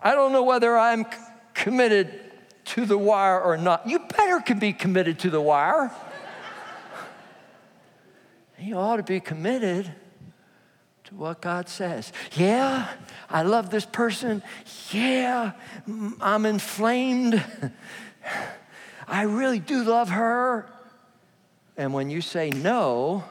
I 0.00 0.14
don't 0.14 0.32
know 0.32 0.42
whether 0.42 0.78
I'm 0.78 1.04
committed 1.52 2.18
to 2.64 2.86
the 2.86 2.96
wire 2.96 3.38
or 3.38 3.58
not. 3.58 3.86
You 3.86 3.98
better 3.98 4.40
can 4.40 4.58
be 4.58 4.72
committed 4.72 5.18
to 5.18 5.28
the 5.28 5.38
wire. 5.38 5.92
you 8.58 8.74
ought 8.76 8.96
to 8.96 9.02
be 9.02 9.20
committed 9.20 9.92
to 11.04 11.14
what 11.14 11.42
God 11.42 11.68
says. 11.68 12.10
Yeah, 12.32 12.88
I 13.28 13.42
love 13.42 13.68
this 13.68 13.84
person. 13.84 14.42
Yeah, 14.92 15.52
I'm 16.22 16.46
inflamed. 16.46 17.44
I 19.06 19.24
really 19.24 19.58
do 19.58 19.84
love 19.84 20.08
her. 20.08 20.72
And 21.76 21.92
when 21.92 22.08
you 22.08 22.22
say 22.22 22.48
no, 22.48 23.24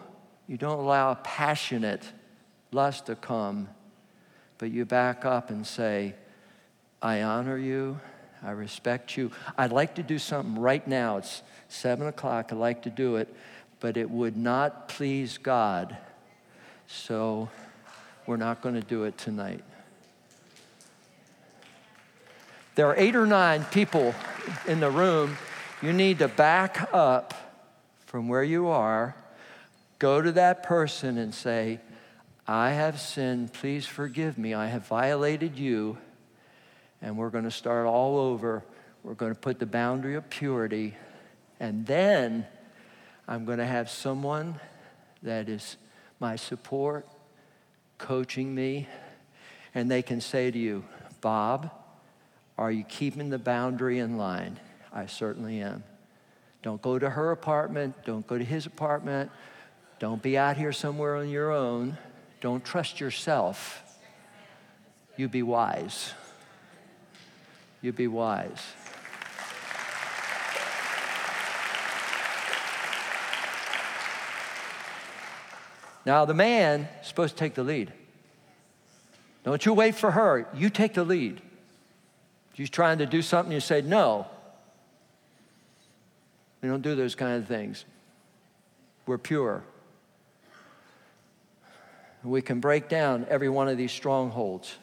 you 0.50 0.58
don't 0.58 0.80
allow 0.80 1.14
passionate 1.14 2.02
lust 2.72 3.06
to 3.06 3.16
come, 3.16 3.70
but 4.58 4.72
you 4.72 4.84
back 4.84 5.24
up 5.24 5.52
and 5.52 5.66
say, 5.66 6.16
I 7.04 7.22
honor 7.22 7.56
you. 7.56 8.00
I 8.42 8.52
respect 8.52 9.16
you. 9.16 9.30
I'd 9.60 9.72
like 9.72 9.96
to 9.96 10.04
do 10.04 10.18
something 10.18 10.60
right 10.60 10.86
now. 10.88 11.18
It's 11.18 11.44
seven 11.68 12.08
o'clock. 12.08 12.48
I'd 12.52 12.58
like 12.58 12.82
to 12.84 12.90
do 12.90 13.18
it, 13.18 13.32
but 13.80 13.96
it 13.96 14.10
would 14.10 14.36
not 14.36 14.90
please 14.90 15.38
God. 15.38 15.96
So 16.88 17.48
we're 18.26 18.38
not 18.38 18.64
going 18.64 18.74
to 18.74 18.82
do 18.82 19.04
it 19.04 19.20
tonight. 19.20 19.64
There 22.74 22.88
are 22.88 22.96
eight 22.96 23.16
or 23.16 23.28
nine 23.28 23.66
people 23.66 24.16
in 24.68 24.80
the 24.80 24.90
room. 24.90 25.38
You 25.84 25.94
need 25.94 26.18
to 26.20 26.28
back 26.28 26.90
up 26.92 27.36
from 28.08 28.28
where 28.28 28.44
you 28.44 28.68
are 28.70 29.14
Go 30.00 30.22
to 30.22 30.32
that 30.32 30.64
person 30.64 31.18
and 31.18 31.36
say, 31.36 31.80
I 32.48 32.72
have 32.72 33.00
sinned. 33.00 33.54
Please 33.54 33.86
forgive 33.86 34.38
me. 34.38 34.54
I 34.54 34.68
have 34.68 34.88
violated 34.88 35.58
you. 35.58 35.98
And 37.02 37.18
we're 37.18 37.30
going 37.30 37.44
to 37.44 37.52
start 37.52 37.86
all 37.86 38.18
over. 38.18 38.64
We're 39.04 39.14
going 39.14 39.34
to 39.34 39.40
put 39.40 39.60
the 39.60 39.66
boundary 39.66 40.16
of 40.16 40.30
purity. 40.30 40.96
And 41.60 41.86
then 41.86 42.48
I'm 43.28 43.46
going 43.46 43.60
to 43.60 43.66
have 43.66 43.90
someone 43.90 44.60
that 45.22 45.50
is 45.50 45.78
my 46.20 46.38
support, 46.38 47.06
coaching 47.98 48.56
me. 48.56 48.88
And 49.76 49.92
they 49.92 50.02
can 50.02 50.22
say 50.22 50.50
to 50.50 50.58
you, 50.58 50.86
Bob, 51.22 51.72
are 52.58 52.72
you 52.72 52.84
keeping 52.84 53.30
the 53.30 53.38
boundary 53.38 54.00
in 54.00 54.18
line? 54.18 54.60
I 54.92 55.06
certainly 55.06 55.62
am. 55.62 55.84
Don't 56.62 56.82
go 56.82 56.98
to 56.98 57.10
her 57.10 57.32
apartment. 57.32 57.96
Don't 58.06 58.26
go 58.26 58.38
to 58.38 58.44
his 58.44 58.66
apartment. 58.66 59.32
Don't 60.00 60.22
be 60.22 60.38
out 60.38 60.56
here 60.56 60.72
somewhere 60.72 61.18
on 61.18 61.30
your 61.30 61.52
own. 61.52 61.98
Don't 62.40 62.64
trust 62.64 63.02
yourself. 63.02 63.84
You 65.18 65.28
be 65.28 65.44
wise. 65.44 66.14
You 67.82 67.92
be 67.92 68.08
wise. 68.08 68.62
Now, 76.06 76.24
the 76.26 76.34
man 76.34 76.88
is 77.02 77.08
supposed 77.08 77.36
to 77.36 77.40
take 77.40 77.56
the 77.56 77.64
lead. 77.64 77.92
Don't 79.44 79.66
you 79.66 79.74
wait 79.74 79.96
for 79.96 80.12
her. 80.12 80.48
You 80.54 80.70
take 80.70 80.94
the 80.94 81.04
lead. 81.04 81.42
She's 82.54 82.70
trying 82.70 82.98
to 83.00 83.06
do 83.06 83.22
something, 83.22 83.52
you 83.52 83.60
say, 83.60 83.82
no. 83.82 84.28
We 86.62 86.70
don't 86.70 86.82
do 86.82 86.96
those 86.96 87.16
kind 87.16 87.42
of 87.42 87.48
things. 87.48 87.86
We're 89.06 89.18
pure. 89.18 89.64
We 92.24 92.42
can 92.42 92.60
break 92.60 92.90
down 92.90 93.26
every 93.30 93.50
one 93.50 93.70
of 93.70 93.78
these 93.78 93.92
strongholds, 93.92 94.76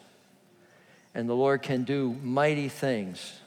and 1.13 1.29
the 1.29 1.35
Lord 1.35 1.61
can 1.61 1.83
do 1.83 2.15
mighty 2.23 2.67
things. 2.67 3.39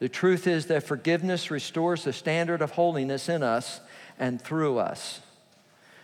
The 0.00 0.08
truth 0.08 0.46
is 0.46 0.66
that 0.66 0.82
forgiveness 0.82 1.50
restores 1.50 2.04
the 2.04 2.12
standard 2.12 2.60
of 2.60 2.72
holiness 2.72 3.28
in 3.28 3.42
us 3.42 3.80
and 4.18 4.42
through 4.42 4.78
us 4.78 5.20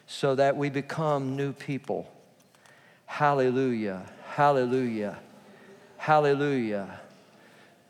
so 0.06 0.34
that 0.36 0.56
we 0.56 0.70
become 0.70 1.36
new 1.36 1.52
people. 1.52 2.10
Hallelujah, 3.06 4.06
hallelujah, 4.24 5.18
hallelujah. 5.96 7.00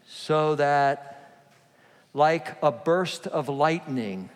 So 0.06 0.54
that, 0.54 1.44
like 2.14 2.56
a 2.62 2.72
burst 2.72 3.26
of 3.26 3.48
lightning, 3.48 4.30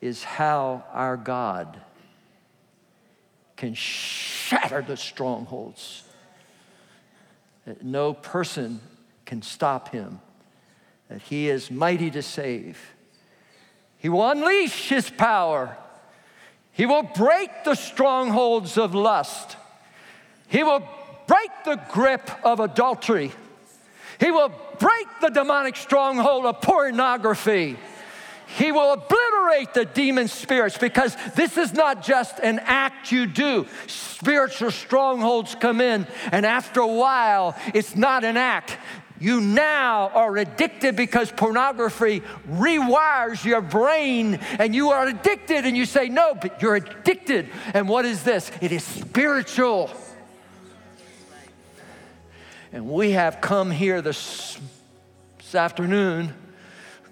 is 0.00 0.22
how 0.22 0.84
our 0.92 1.16
God 1.16 1.80
can 3.60 3.74
shatter 3.74 4.80
the 4.80 4.96
strongholds. 4.96 6.02
That 7.66 7.84
no 7.84 8.14
person 8.14 8.80
can 9.26 9.42
stop 9.42 9.90
him, 9.90 10.20
that 11.08 11.20
he 11.20 11.50
is 11.50 11.70
mighty 11.70 12.10
to 12.12 12.22
save. 12.22 12.80
He 13.98 14.08
will 14.08 14.26
unleash 14.26 14.88
his 14.88 15.10
power. 15.10 15.76
He 16.72 16.86
will 16.86 17.02
break 17.02 17.50
the 17.64 17.74
strongholds 17.74 18.78
of 18.78 18.94
lust. 18.94 19.58
He 20.48 20.62
will 20.62 20.82
break 21.26 21.50
the 21.66 21.78
grip 21.92 22.30
of 22.42 22.60
adultery. 22.60 23.30
He 24.18 24.30
will 24.30 24.52
break 24.78 25.06
the 25.20 25.28
demonic 25.28 25.76
stronghold 25.76 26.46
of 26.46 26.62
pornography. 26.62 27.76
He 28.56 28.72
will 28.72 28.92
obliterate 28.92 29.74
the 29.74 29.84
demon 29.84 30.28
spirits 30.28 30.76
because 30.76 31.16
this 31.36 31.56
is 31.56 31.72
not 31.72 32.02
just 32.02 32.38
an 32.40 32.58
act 32.60 33.12
you 33.12 33.26
do. 33.26 33.66
Spiritual 33.86 34.70
strongholds 34.70 35.54
come 35.54 35.80
in, 35.80 36.06
and 36.32 36.44
after 36.44 36.80
a 36.80 36.86
while, 36.86 37.56
it's 37.74 37.94
not 37.94 38.24
an 38.24 38.36
act. 38.36 38.76
You 39.20 39.40
now 39.40 40.08
are 40.14 40.36
addicted 40.38 40.96
because 40.96 41.30
pornography 41.30 42.22
rewires 42.48 43.44
your 43.44 43.60
brain, 43.60 44.40
and 44.58 44.74
you 44.74 44.90
are 44.90 45.06
addicted, 45.06 45.66
and 45.66 45.76
you 45.76 45.84
say, 45.84 46.08
No, 46.08 46.34
but 46.34 46.60
you're 46.60 46.76
addicted. 46.76 47.50
And 47.74 47.88
what 47.88 48.04
is 48.04 48.22
this? 48.22 48.50
It 48.60 48.72
is 48.72 48.82
spiritual. 48.82 49.90
And 52.72 52.88
we 52.88 53.12
have 53.12 53.40
come 53.40 53.70
here 53.70 54.00
this, 54.00 54.58
this 55.38 55.54
afternoon 55.54 56.32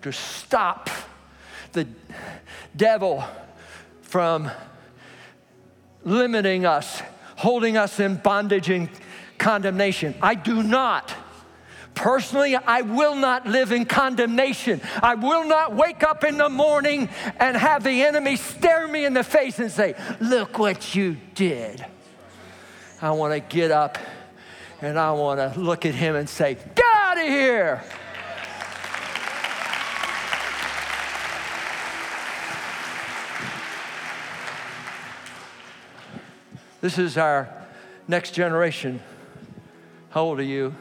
to 0.02 0.12
stop 0.12 0.88
the 1.72 1.86
devil 2.76 3.24
from 4.02 4.50
limiting 6.04 6.64
us, 6.64 7.02
holding 7.36 7.76
us 7.76 8.00
in 8.00 8.16
bondage 8.16 8.70
and 8.70 8.88
condemnation. 9.38 10.14
I 10.22 10.34
do 10.34 10.62
not. 10.62 11.14
Personally, 11.94 12.54
I 12.54 12.82
will 12.82 13.16
not 13.16 13.46
live 13.46 13.72
in 13.72 13.84
condemnation. 13.84 14.80
I 15.02 15.16
will 15.16 15.44
not 15.44 15.74
wake 15.74 16.04
up 16.04 16.22
in 16.22 16.36
the 16.36 16.48
morning 16.48 17.08
and 17.40 17.56
have 17.56 17.82
the 17.82 18.02
enemy 18.04 18.36
stare 18.36 18.86
me 18.86 19.04
in 19.04 19.14
the 19.14 19.24
face 19.24 19.58
and 19.58 19.70
say, 19.70 19.94
Look 20.20 20.58
what 20.58 20.94
you 20.94 21.16
did. 21.34 21.84
I 23.02 23.10
want 23.10 23.34
to 23.34 23.40
get 23.40 23.72
up 23.72 23.98
and 24.80 24.96
I 24.96 25.10
want 25.12 25.40
to 25.40 25.60
look 25.60 25.86
at 25.86 25.94
him 25.94 26.14
and 26.14 26.28
say, 26.28 26.54
Get 26.54 26.84
out 26.94 27.18
of 27.18 27.26
here. 27.26 27.82
This 36.80 36.96
is 36.98 37.16
our 37.18 37.48
next 38.06 38.32
generation. 38.32 39.00
How 40.10 40.22
old 40.22 40.38
are 40.38 40.44
you? 40.44 40.74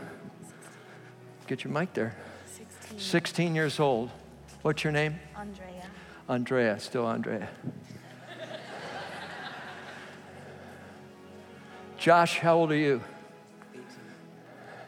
Get 1.48 1.64
your 1.64 1.74
mic 1.74 1.94
there. 1.94 2.16
16. 2.46 3.00
16 3.00 3.56
years 3.56 3.80
old. 3.80 4.12
What's 4.62 4.84
your 4.84 4.94
name? 4.94 5.20
Andrea. 5.36 5.86
Andrea, 6.30 6.80
still 6.80 7.08
Andrea. 7.08 7.50
Josh, 11.98 12.38
how 12.40 12.58
old 12.58 12.72
are 12.72 12.76
you? 12.76 13.02
18. 13.74 13.84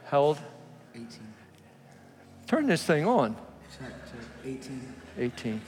How 0.05 0.19
old? 0.19 0.37
18. 0.93 1.09
Turn 2.45 2.67
this 2.67 2.83
thing 2.83 3.07
on. 3.07 3.35
Check, 3.79 3.89
check. 4.05 4.21
18. 4.45 4.93
18. 5.17 5.61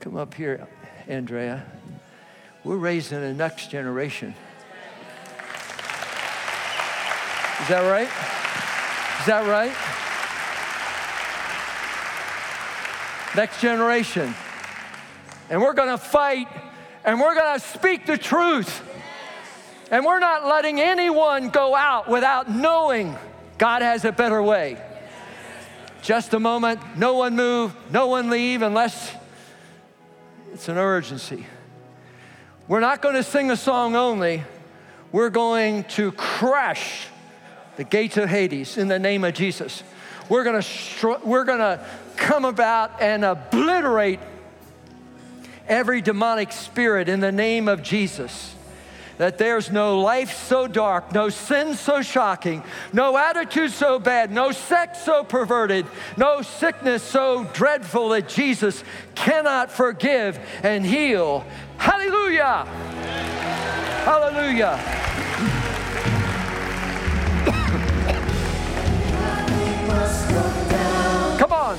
Come 0.00 0.16
up 0.16 0.32
here, 0.32 0.66
Andrea. 1.08 1.64
We're 2.64 2.76
raising 2.76 3.20
the 3.20 3.32
next 3.32 3.70
generation. 3.70 4.34
Is 7.60 7.68
that 7.68 7.88
right? 7.90 8.08
Is 9.20 9.26
that 9.26 9.46
right? 9.46 9.74
Next 13.36 13.60
generation. 13.60 14.34
And 15.48 15.60
we're 15.60 15.74
going 15.74 15.88
to 15.88 15.98
fight 15.98 16.48
and 17.04 17.20
we're 17.20 17.34
going 17.34 17.58
to 17.58 17.66
speak 17.66 18.06
the 18.06 18.18
truth. 18.18 18.82
And 19.90 20.04
we're 20.04 20.20
not 20.20 20.46
letting 20.46 20.80
anyone 20.80 21.50
go 21.50 21.74
out 21.74 22.08
without 22.08 22.50
knowing 22.50 23.16
God 23.58 23.82
has 23.82 24.04
a 24.04 24.12
better 24.12 24.42
way. 24.42 24.80
Just 26.02 26.32
a 26.32 26.40
moment, 26.40 26.80
no 26.96 27.14
one 27.14 27.36
move, 27.36 27.74
no 27.90 28.06
one 28.06 28.30
leave 28.30 28.62
unless 28.62 29.14
it's 30.52 30.68
an 30.68 30.78
urgency. 30.78 31.46
We're 32.66 32.80
not 32.80 33.02
going 33.02 33.14
to 33.14 33.22
sing 33.22 33.50
a 33.50 33.56
song 33.56 33.96
only, 33.96 34.44
we're 35.12 35.30
going 35.30 35.84
to 35.84 36.12
crash 36.12 37.06
the 37.76 37.84
gates 37.84 38.16
of 38.16 38.28
Hades 38.28 38.76
in 38.76 38.88
the 38.88 38.98
name 38.98 39.24
of 39.24 39.34
Jesus. 39.34 39.82
We're 40.28 40.44
going 40.44 40.62
to, 40.62 41.20
we're 41.24 41.44
going 41.44 41.58
to 41.58 41.84
come 42.16 42.44
about 42.44 43.00
and 43.00 43.24
obliterate 43.24 44.20
every 45.66 46.00
demonic 46.00 46.52
spirit 46.52 47.08
in 47.08 47.20
the 47.20 47.32
name 47.32 47.66
of 47.66 47.82
Jesus. 47.82 48.54
That 49.20 49.36
there's 49.36 49.70
no 49.70 50.00
life 50.00 50.32
so 50.32 50.66
dark, 50.66 51.12
no 51.12 51.28
sin 51.28 51.74
so 51.74 52.00
shocking, 52.00 52.62
no 52.94 53.18
attitude 53.18 53.70
so 53.70 53.98
bad, 53.98 54.30
no 54.30 54.50
sex 54.50 55.02
so 55.02 55.24
perverted, 55.24 55.84
no 56.16 56.40
sickness 56.40 57.02
so 57.02 57.44
dreadful 57.52 58.08
that 58.08 58.30
Jesus 58.30 58.82
cannot 59.14 59.70
forgive 59.70 60.40
and 60.62 60.86
heal. 60.86 61.44
Hallelujah! 61.76 62.64
Hallelujah! 64.06 64.80
Come 71.38 71.52
on. 71.52 71.78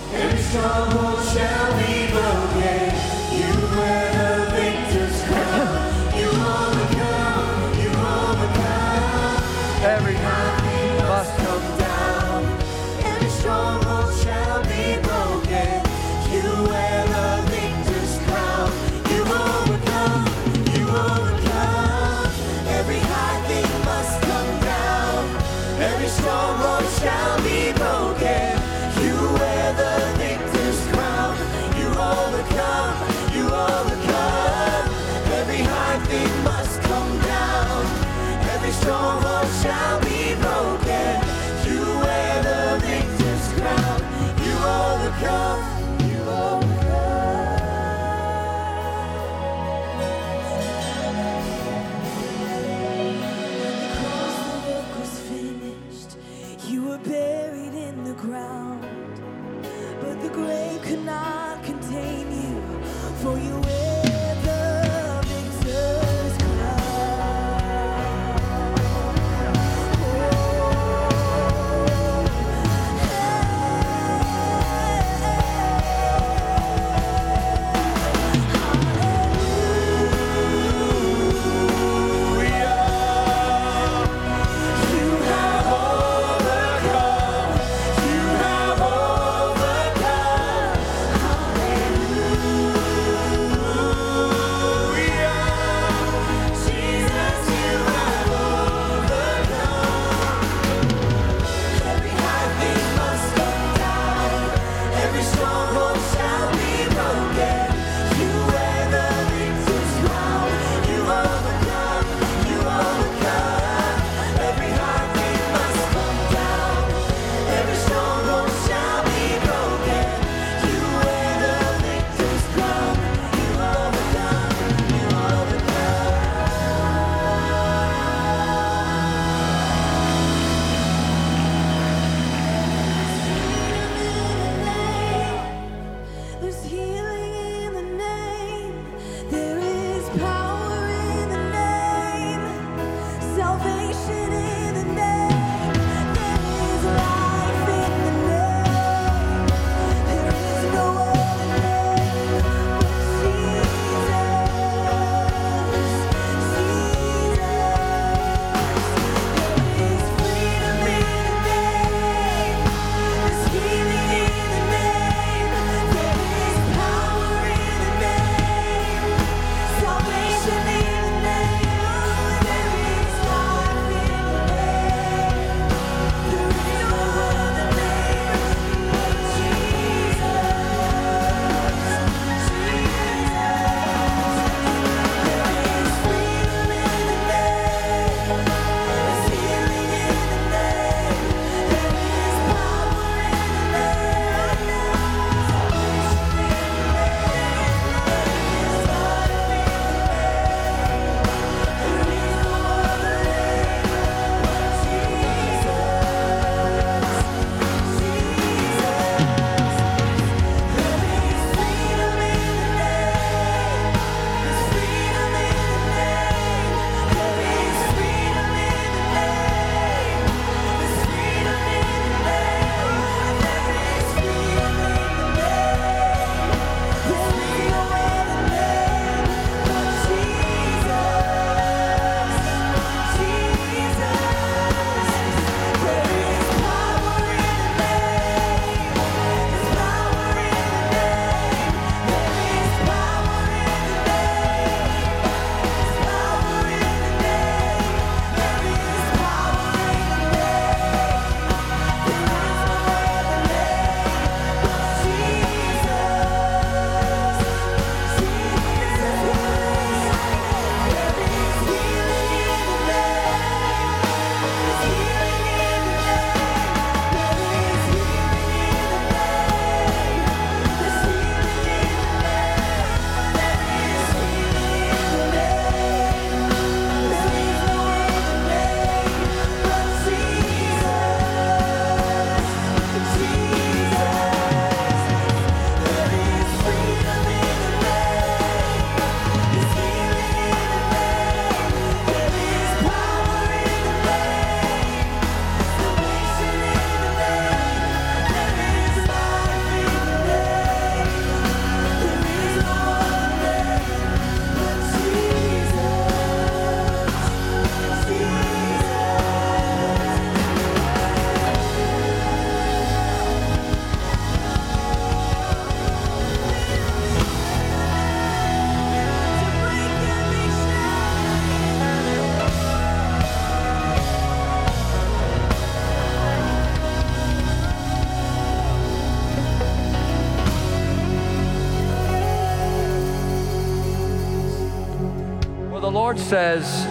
Lord 336.12 336.28
says, 336.28 336.86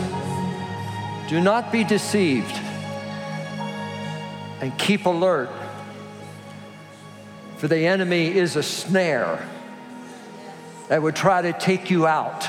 Do 1.29 1.43
not 1.43 1.71
be 1.71 1.85
deceived 1.85 2.59
and 4.63 4.79
keep 4.79 5.05
alert, 5.05 5.51
for 7.59 7.69
the 7.69 7.77
enemy 7.77 8.35
is 8.35 8.57
a 8.57 8.63
snare 8.63 9.47
that 10.89 11.03
would 11.03 11.15
try 11.15 11.43
to 11.43 11.53
take 11.53 11.91
you 11.91 12.07
out. 12.07 12.49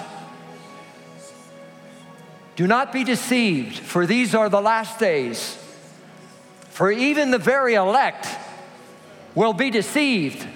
Do 2.56 2.68
not 2.68 2.94
be 2.94 3.04
deceived, 3.04 3.78
for 3.78 4.06
these 4.06 4.34
are 4.34 4.48
the 4.48 4.62
last 4.62 4.98
days. 4.98 5.58
For 6.70 6.90
even 6.90 7.32
the 7.32 7.38
very 7.38 7.74
elect 7.74 8.30
will 9.36 9.52
be 9.52 9.72
deceived. 9.72 10.48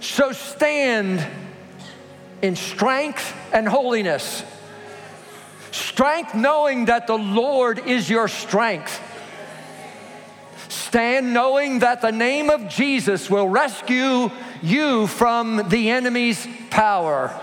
So 0.00 0.32
stand 0.32 1.24
in 2.42 2.56
strength 2.56 3.34
and 3.52 3.68
holiness. 3.68 4.44
Strength 5.70 6.34
knowing 6.34 6.86
that 6.86 7.06
the 7.06 7.18
Lord 7.18 7.86
is 7.86 8.08
your 8.08 8.28
strength. 8.28 9.02
Stand 10.68 11.34
knowing 11.34 11.80
that 11.80 12.00
the 12.00 12.12
name 12.12 12.48
of 12.48 12.68
Jesus 12.68 13.28
will 13.28 13.48
rescue 13.48 14.30
you 14.62 15.06
from 15.06 15.68
the 15.68 15.90
enemy's 15.90 16.46
power. 16.70 17.38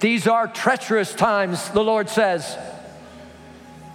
These 0.00 0.26
are 0.26 0.48
treacherous 0.48 1.14
times, 1.14 1.70
the 1.70 1.84
Lord 1.84 2.08
says. 2.08 2.58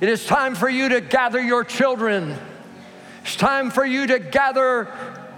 It 0.02 0.10
is 0.10 0.26
time 0.26 0.56
for 0.56 0.70
you 0.70 0.90
to 0.90 1.02
gather 1.02 1.42
your 1.42 1.64
children. 1.64 2.38
It's 3.24 3.36
time 3.36 3.72
for 3.72 3.84
you 3.84 4.08
to 4.08 4.20
gather 4.20 4.88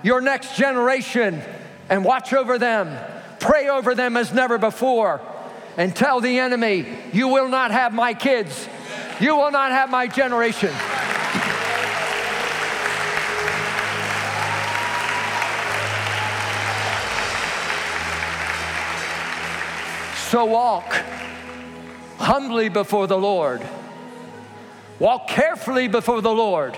your 0.03 0.19
next 0.19 0.57
generation 0.57 1.41
and 1.89 2.03
watch 2.03 2.33
over 2.33 2.59
them, 2.59 2.89
pray 3.47 3.69
over 3.69 3.95
them 3.95 4.17
as 4.17 4.33
never 4.33 4.57
before, 4.57 5.21
and 5.77 5.95
tell 5.95 6.19
the 6.19 6.39
enemy, 6.39 6.85
You 7.13 7.29
will 7.29 7.47
not 7.47 7.71
have 7.71 7.93
my 7.93 8.13
kids, 8.13 8.67
you 9.21 9.37
will 9.37 9.51
not 9.51 9.71
have 9.71 9.89
my 9.89 10.07
generation. 10.07 10.73
So 20.29 20.43
walk 20.43 20.93
humbly 22.17 22.67
before 22.67 23.07
the 23.07 23.17
Lord. 23.17 23.65
Walk 24.99 25.29
carefully 25.29 25.87
before 25.87 26.21
the 26.21 26.33
Lord, 26.33 26.77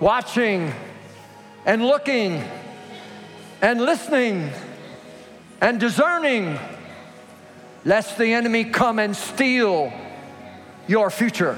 watching 0.00 0.72
and 1.64 1.86
looking 1.86 2.42
and 3.62 3.80
listening 3.80 4.50
and 5.60 5.80
discerning, 5.80 6.58
lest 7.84 8.18
the 8.18 8.32
enemy 8.32 8.64
come 8.64 8.98
and 8.98 9.16
steal 9.16 9.92
your 10.86 11.10
future. 11.10 11.56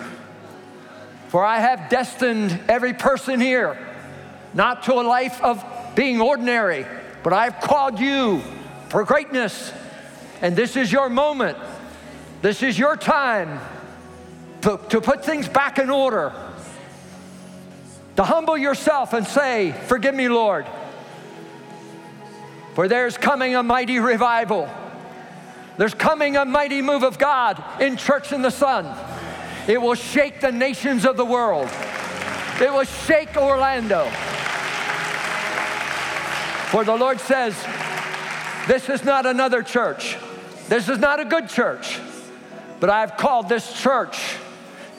For 1.28 1.44
I 1.44 1.60
have 1.60 1.88
destined 1.88 2.58
every 2.68 2.94
person 2.94 3.40
here 3.40 3.78
not 4.52 4.84
to 4.84 4.94
a 4.94 5.02
life 5.02 5.40
of 5.42 5.64
being 5.94 6.20
ordinary, 6.20 6.86
but 7.22 7.32
I've 7.32 7.60
called 7.60 8.00
you 8.00 8.42
for 8.88 9.04
greatness 9.04 9.72
and 10.42 10.56
this 10.56 10.76
is 10.76 10.90
your 10.90 11.08
moment. 11.08 11.58
This 12.42 12.62
is 12.62 12.78
your 12.78 12.96
time 12.96 13.60
to, 14.62 14.80
to 14.88 15.00
put 15.00 15.24
things 15.24 15.48
back 15.48 15.78
in 15.78 15.90
order. 15.90 16.32
To 18.16 18.24
humble 18.24 18.56
yourself 18.56 19.12
and 19.12 19.26
say, 19.26 19.72
Forgive 19.86 20.14
me, 20.14 20.28
Lord. 20.28 20.66
For 22.74 22.88
there's 22.88 23.16
coming 23.16 23.54
a 23.54 23.62
mighty 23.62 23.98
revival. 23.98 24.68
There's 25.76 25.94
coming 25.94 26.36
a 26.36 26.44
mighty 26.44 26.82
move 26.82 27.02
of 27.02 27.18
God 27.18 27.62
in 27.80 27.96
Church 27.96 28.32
in 28.32 28.42
the 28.42 28.50
Son. 28.50 28.86
It 29.66 29.80
will 29.80 29.94
shake 29.94 30.40
the 30.40 30.52
nations 30.52 31.04
of 31.04 31.16
the 31.16 31.24
world. 31.24 31.68
It 32.60 32.72
will 32.72 32.84
shake 32.84 33.36
Orlando. 33.36 34.04
For 36.70 36.84
the 36.84 36.96
Lord 36.96 37.18
says, 37.20 37.54
This 38.68 38.88
is 38.88 39.04
not 39.04 39.26
another 39.26 39.62
church. 39.62 40.16
This 40.68 40.88
is 40.88 40.98
not 40.98 41.18
a 41.18 41.24
good 41.24 41.48
church, 41.48 41.98
but 42.78 42.90
I've 42.90 43.16
called 43.16 43.48
this 43.48 43.80
church 43.80 44.36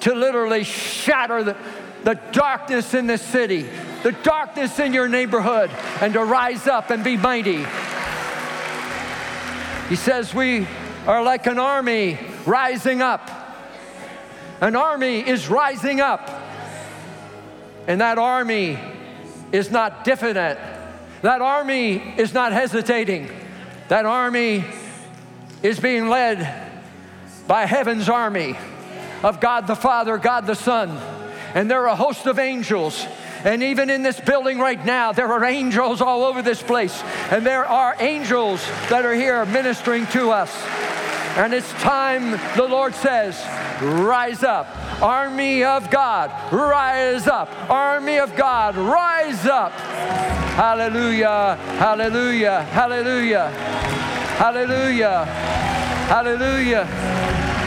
to 0.01 0.13
literally 0.13 0.65
shatter 0.65 1.43
the, 1.43 1.57
the 2.03 2.15
darkness 2.31 2.93
in 2.93 3.07
this 3.07 3.21
city, 3.21 3.67
the 4.03 4.11
darkness 4.11 4.79
in 4.79 4.93
your 4.93 5.07
neighborhood, 5.07 5.69
and 6.01 6.13
to 6.13 6.23
rise 6.23 6.67
up 6.67 6.89
and 6.89 7.03
be 7.03 7.17
mighty. 7.17 7.65
He 9.89 9.95
says, 9.95 10.33
We 10.33 10.67
are 11.05 11.23
like 11.23 11.47
an 11.47 11.59
army 11.59 12.17
rising 12.45 13.01
up. 13.01 13.29
An 14.61 14.75
army 14.75 15.27
is 15.27 15.49
rising 15.49 16.01
up, 16.01 16.29
and 17.87 17.99
that 17.99 18.17
army 18.17 18.79
is 19.51 19.71
not 19.71 20.03
diffident. 20.03 20.59
That 21.23 21.41
army 21.41 22.13
is 22.17 22.33
not 22.33 22.51
hesitating. 22.51 23.29
That 23.89 24.05
army 24.05 24.63
is 25.61 25.79
being 25.79 26.09
led 26.09 26.71
by 27.47 27.65
heaven's 27.65 28.07
army 28.07 28.55
of 29.23 29.39
God 29.39 29.67
the 29.67 29.75
Father, 29.75 30.17
God 30.17 30.47
the 30.47 30.55
Son, 30.55 30.89
and 31.53 31.69
there 31.69 31.81
are 31.83 31.89
a 31.89 31.95
host 31.95 32.25
of 32.25 32.39
angels. 32.39 33.05
And 33.43 33.63
even 33.63 33.89
in 33.89 34.03
this 34.03 34.19
building 34.19 34.59
right 34.59 34.83
now, 34.85 35.11
there 35.11 35.31
are 35.31 35.43
angels 35.43 36.01
all 36.01 36.23
over 36.23 36.41
this 36.41 36.61
place. 36.61 37.01
And 37.31 37.45
there 37.45 37.65
are 37.65 37.95
angels 37.99 38.63
that 38.89 39.05
are 39.05 39.13
here 39.13 39.45
ministering 39.45 40.05
to 40.07 40.29
us. 40.29 40.55
And 41.37 41.53
it's 41.53 41.71
time, 41.73 42.31
the 42.55 42.67
Lord 42.67 42.93
says, 42.93 43.41
rise 43.81 44.43
up. 44.43 44.67
Army 45.01 45.63
of 45.63 45.89
God, 45.89 46.29
rise 46.51 47.25
up. 47.25 47.49
Army 47.69 48.19
of 48.19 48.35
God, 48.35 48.75
rise 48.75 49.45
up. 49.45 49.71
Hallelujah, 49.71 51.55
hallelujah, 51.79 52.63
hallelujah, 52.63 53.49
hallelujah, 54.37 55.25
hallelujah. 56.09 57.60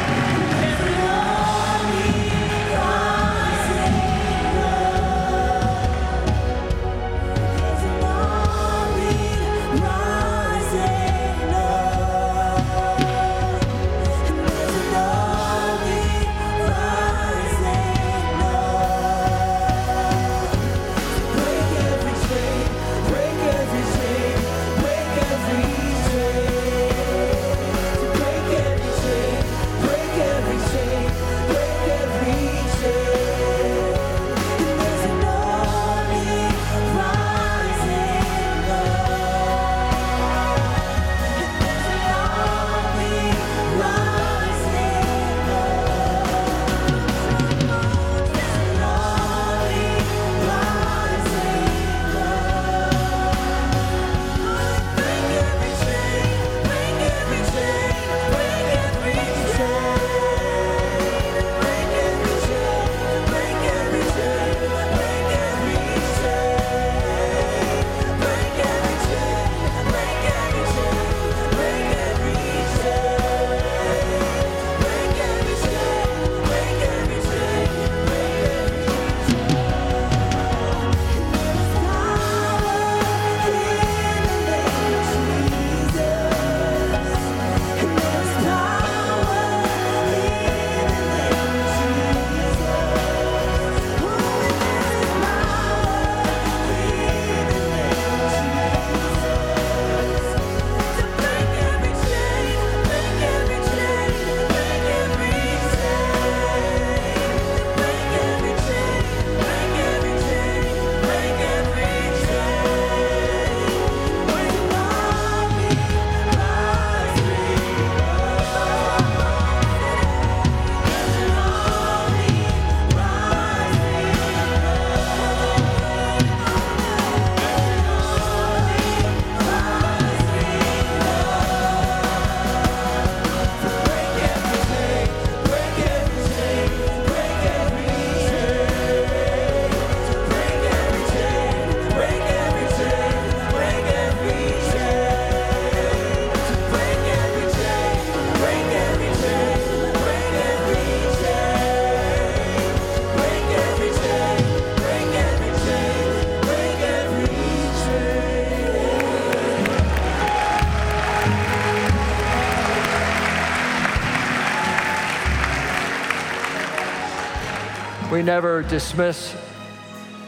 Never 168.35 168.65
dismiss 168.65 169.33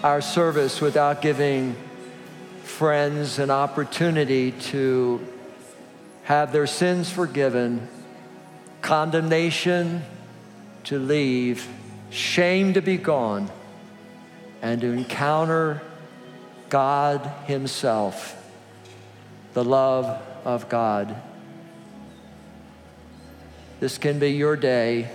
our 0.04 0.20
service 0.20 0.80
without 0.80 1.20
giving 1.20 1.74
friends 2.62 3.40
an 3.40 3.50
opportunity 3.50 4.52
to 4.52 5.20
have 6.22 6.52
their 6.52 6.68
sins 6.68 7.11
forgiven, 7.11 7.88
condemnation 8.80 10.04
to 10.84 11.00
leave, 11.00 11.66
shame 12.11 12.74
to 12.74 12.80
be 12.80 12.96
gone, 12.96 13.50
and 14.62 14.82
to 14.82 14.86
encounter 14.92 15.82
God 16.68 17.26
Himself, 17.46 18.40
the 19.52 19.64
love 19.64 20.22
of 20.44 20.68
God. 20.68 21.20
This 23.80 23.98
can 23.98 24.20
be 24.20 24.30
your 24.30 24.54
day. 24.54 25.11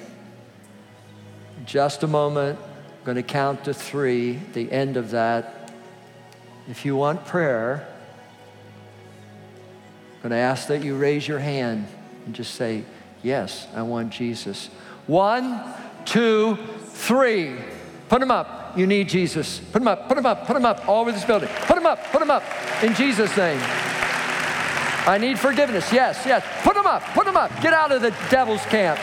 Just 1.65 2.03
a 2.03 2.07
moment, 2.07 2.59
I'm 3.01 3.05
going 3.05 3.15
to 3.15 3.23
count 3.23 3.63
to 3.63 3.73
three, 3.73 4.33
the 4.53 4.71
end 4.71 4.95
of 4.95 5.09
that. 5.09 5.73
If 6.69 6.85
you 6.85 6.95
want 6.95 7.25
prayer, 7.25 7.87
I'm 10.13 10.21
going 10.21 10.29
to 10.29 10.35
ask 10.35 10.67
that 10.67 10.83
you 10.83 10.95
raise 10.95 11.27
your 11.27 11.39
hand 11.39 11.87
and 12.27 12.35
just 12.35 12.53
say, 12.53 12.83
Yes, 13.23 13.67
I 13.75 13.81
want 13.81 14.13
Jesus. 14.13 14.67
One, 15.07 15.63
two, 16.05 16.59
three. 16.89 17.55
Put 18.07 18.19
them 18.19 18.29
up. 18.29 18.77
You 18.77 18.85
need 18.85 19.09
Jesus. 19.09 19.57
Put 19.71 19.79
them 19.79 19.87
up, 19.87 20.07
put 20.07 20.15
them 20.15 20.27
up, 20.27 20.45
put 20.45 20.53
them 20.53 20.65
up 20.65 20.87
all 20.87 21.01
over 21.01 21.11
this 21.11 21.25
building. 21.25 21.49
Put 21.61 21.75
them 21.75 21.87
up, 21.87 22.03
put 22.11 22.19
them 22.19 22.29
up 22.29 22.43
in 22.83 22.93
Jesus' 22.93 23.35
name. 23.35 23.59
I 25.07 25.17
need 25.19 25.39
forgiveness. 25.39 25.91
Yes, 25.91 26.21
yes. 26.23 26.45
Put 26.61 26.75
them 26.75 26.85
up, 26.85 27.01
put 27.15 27.25
them 27.25 27.35
up. 27.35 27.49
Get 27.61 27.73
out 27.73 27.91
of 27.91 28.03
the 28.03 28.11
devil's 28.29 28.63
camp. 28.65 28.99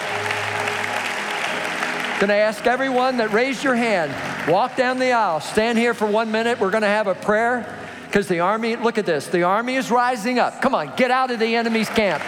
Going 2.19 2.31
to 2.31 2.35
ask 2.35 2.66
everyone 2.66 3.19
that 3.19 3.33
raised 3.33 3.62
your 3.62 3.77
hand, 3.77 4.12
walk 4.51 4.75
down 4.75 4.99
the 4.99 5.12
aisle, 5.12 5.39
stand 5.39 5.79
here 5.79 5.95
for 5.95 6.05
one 6.05 6.33
minute. 6.33 6.59
We're 6.59 6.73
going 6.73 6.83
to 6.83 6.89
have 6.89 7.07
a 7.07 7.14
prayer 7.14 7.64
because 8.07 8.27
the 8.27 8.41
army, 8.41 8.75
look 8.75 8.99
at 8.99 9.07
this, 9.07 9.29
the 9.29 9.45
army 9.45 9.77
is 9.77 9.89
rising 9.89 10.41
up. 10.41 10.61
Come 10.61 10.75
on, 10.75 10.93
get 10.97 11.12
out 11.12 11.31
of 11.31 11.39
the 11.39 11.55
enemy's 11.55 11.89
camp. 11.89 12.21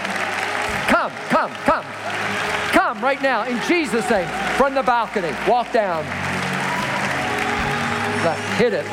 Come, 0.86 1.10
come, 1.28 1.50
come. 1.64 1.84
Come 2.70 3.02
right 3.02 3.20
now 3.20 3.42
in 3.46 3.60
Jesus' 3.66 4.08
name 4.08 4.28
from 4.56 4.74
the 4.74 4.82
balcony. 4.84 5.34
Walk 5.48 5.72
down. 5.72 6.04
Hit 8.58 8.74
it. 8.74 8.86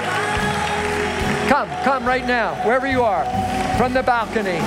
Come, 1.48 1.70
come 1.84 2.06
right 2.06 2.26
now, 2.26 2.56
wherever 2.66 2.88
you 2.88 3.04
are, 3.04 3.24
from 3.78 3.94
the 3.94 4.02
balcony. 4.02 4.58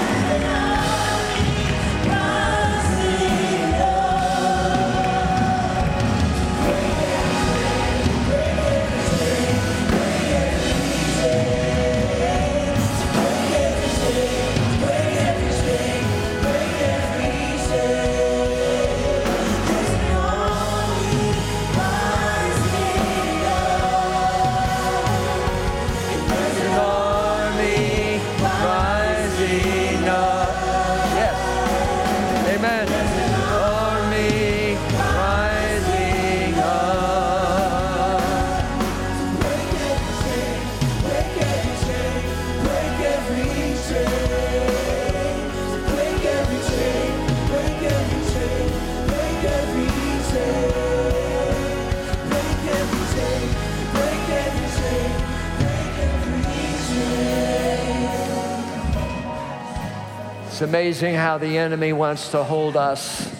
It's 60.61 60.68
amazing 60.68 61.14
how 61.14 61.38
the 61.38 61.56
enemy 61.56 61.94
wants 61.94 62.32
to 62.32 62.44
hold 62.44 62.76
us 62.76 63.34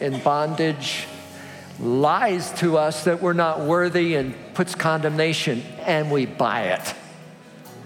in 0.00 0.18
bondage, 0.18 1.06
lies 1.78 2.50
to 2.54 2.76
us 2.76 3.04
that 3.04 3.22
we're 3.22 3.34
not 3.34 3.60
worthy, 3.60 4.16
and 4.16 4.34
puts 4.52 4.74
condemnation, 4.74 5.62
and 5.82 6.10
we 6.10 6.26
buy 6.26 6.72
it. 6.72 6.94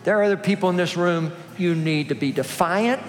There 0.04 0.18
are 0.18 0.22
other 0.22 0.38
people 0.38 0.70
in 0.70 0.76
this 0.76 0.96
room, 0.96 1.32
you 1.58 1.74
need 1.74 2.08
to 2.08 2.14
be 2.14 2.32
defiant. 2.32 3.02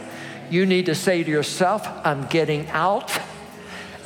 You 0.49 0.65
need 0.65 0.88
to 0.88 0.93
say 0.93 1.24
to 1.24 1.32
yourself, 1.32 1.88
I'm 2.03 2.28
getting 2.28 2.67
out. 2.72 3.17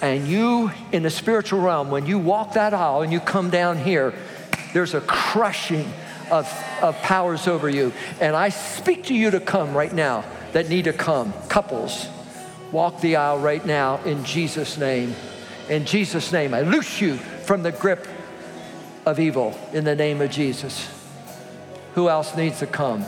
And 0.03 0.27
you, 0.27 0.69
in 0.91 1.01
the 1.01 1.09
spiritual 1.09 1.61
realm, 1.61 1.89
when 1.89 2.05
you 2.05 2.19
walk 2.19 2.53
that 2.53 2.75
aisle 2.75 3.01
and 3.01 3.11
you 3.11 3.19
come 3.19 3.49
down 3.49 3.79
here, 3.79 4.13
there's 4.73 4.93
a 4.93 5.01
crushing 5.01 5.91
of, 6.29 6.47
of 6.83 6.95
powers 6.97 7.47
over 7.47 7.67
you. 7.67 7.91
And 8.21 8.35
I 8.35 8.49
speak 8.49 9.05
to 9.05 9.15
you 9.15 9.31
to 9.31 9.39
come 9.39 9.75
right 9.75 9.91
now 9.91 10.23
that 10.55 10.69
need 10.69 10.85
to 10.85 10.93
come. 10.93 11.33
Couples, 11.49 12.07
walk 12.71 13.01
the 13.01 13.17
aisle 13.17 13.39
right 13.39 13.65
now 13.65 14.01
in 14.05 14.23
Jesus' 14.23 14.77
name. 14.77 15.13
In 15.69 15.83
Jesus' 15.83 16.31
name, 16.31 16.53
I 16.53 16.61
loose 16.61 17.01
you 17.01 17.17
from 17.17 17.61
the 17.61 17.73
grip 17.73 18.07
of 19.05 19.19
evil 19.19 19.59
in 19.73 19.83
the 19.83 19.97
name 19.97 20.21
of 20.21 20.31
Jesus. 20.31 20.89
Who 21.95 22.07
else 22.07 22.37
needs 22.37 22.59
to 22.59 22.67
come? 22.67 23.03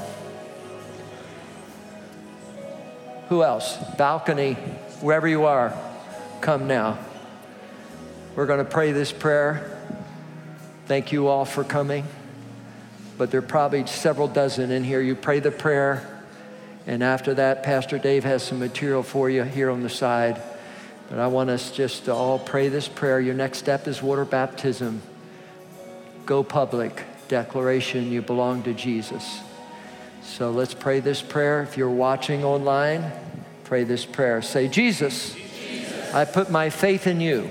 Who 3.30 3.44
else? 3.44 3.78
Balcony, 3.98 4.56
wherever 5.00 5.26
you 5.26 5.46
are, 5.46 5.74
come 6.42 6.68
now. 6.68 7.00
We're 8.36 8.46
going 8.46 8.60
to 8.60 8.70
pray 8.70 8.92
this 8.92 9.14
prayer. 9.14 9.80
Thank 10.86 11.14
you 11.14 11.28
all 11.28 11.46
for 11.46 11.64
coming. 11.64 12.04
But 13.18 13.32
there 13.32 13.40
are 13.40 13.42
probably 13.42 13.88
several 13.88 14.28
dozen 14.28 14.70
in 14.70 14.84
here. 14.84 15.00
You 15.00 15.16
pray 15.16 15.40
the 15.40 15.50
prayer. 15.50 16.17
And 16.88 17.04
after 17.04 17.34
that, 17.34 17.64
Pastor 17.64 18.00
Dave 18.00 18.24
has 18.24 18.42
some 18.42 18.60
material 18.60 19.04
for 19.04 19.30
you 19.30 19.44
here 19.44 19.70
on 19.70 19.84
the 19.84 19.90
side. 19.90 20.42
But 21.10 21.20
I 21.20 21.28
want 21.28 21.50
us 21.50 21.70
just 21.70 22.06
to 22.06 22.14
all 22.14 22.40
pray 22.40 22.70
this 22.70 22.88
prayer. 22.88 23.20
Your 23.20 23.36
next 23.36 23.58
step 23.60 23.90
is 23.90 24.02
water 24.02 24.24
baptism. 24.24 25.02
Go 26.26 26.44
public, 26.44 27.04
declaration 27.28 28.10
you 28.10 28.22
belong 28.22 28.64
to 28.64 28.74
Jesus. 28.74 29.42
So 30.24 30.50
let's 30.50 30.74
pray 30.74 31.02
this 31.02 31.22
prayer. 31.22 31.62
If 31.62 31.76
you're 31.76 31.90
watching 31.90 32.46
online, 32.46 33.12
pray 33.66 33.84
this 33.84 34.06
prayer. 34.06 34.42
Say, 34.42 34.70
Jesus, 34.70 35.34
Jesus. 35.34 36.14
I 36.14 36.24
put 36.24 36.50
my 36.50 36.70
faith 36.70 37.06
in 37.06 37.20
you 37.20 37.50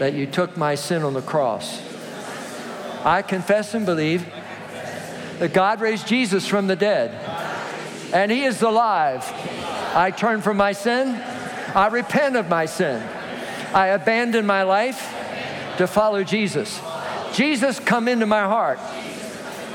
that 0.00 0.14
you 0.14 0.26
took 0.26 0.56
my 0.56 0.74
sin 0.74 1.02
on 1.02 1.14
the 1.14 1.22
cross. 1.22 1.80
I 3.04 3.22
confess 3.22 3.74
and 3.74 3.86
believe 3.86 4.26
that 5.38 5.52
God 5.52 5.80
raised 5.80 6.08
Jesus 6.08 6.46
from 6.46 6.66
the 6.66 6.76
dead 6.76 7.39
and 8.12 8.30
He 8.30 8.44
is 8.44 8.62
alive. 8.62 9.24
I 9.94 10.10
turn 10.10 10.40
from 10.42 10.56
my 10.56 10.72
sin. 10.72 11.20
I 11.74 11.88
repent 11.88 12.36
of 12.36 12.48
my 12.48 12.66
sin. 12.66 13.02
I 13.72 13.88
abandon 13.88 14.46
my 14.46 14.62
life 14.62 15.14
to 15.78 15.86
follow 15.86 16.24
Jesus. 16.24 16.80
Jesus, 17.32 17.78
come 17.78 18.08
into 18.08 18.26
my 18.26 18.42
heart. 18.42 18.78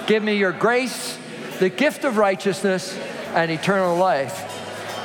Give 0.07 0.21
me 0.21 0.35
your 0.35 0.51
grace, 0.51 1.17
the 1.59 1.69
gift 1.69 2.03
of 2.03 2.17
righteousness, 2.17 2.97
and 3.33 3.49
eternal 3.51 3.95
life. 3.97 4.51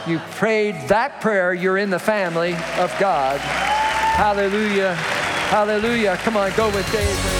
You 0.06 0.18
prayed 0.32 0.88
that 0.88 1.20
prayer, 1.20 1.54
you're 1.54 1.78
in 1.78 1.90
the 1.90 1.98
family 1.98 2.54
of 2.78 2.94
God. 2.98 3.38
Hallelujah. 3.40 4.94
Hallelujah. 4.94 6.16
Come 6.18 6.36
on, 6.36 6.52
go 6.56 6.66
with 6.74 6.90
David. 6.92 7.39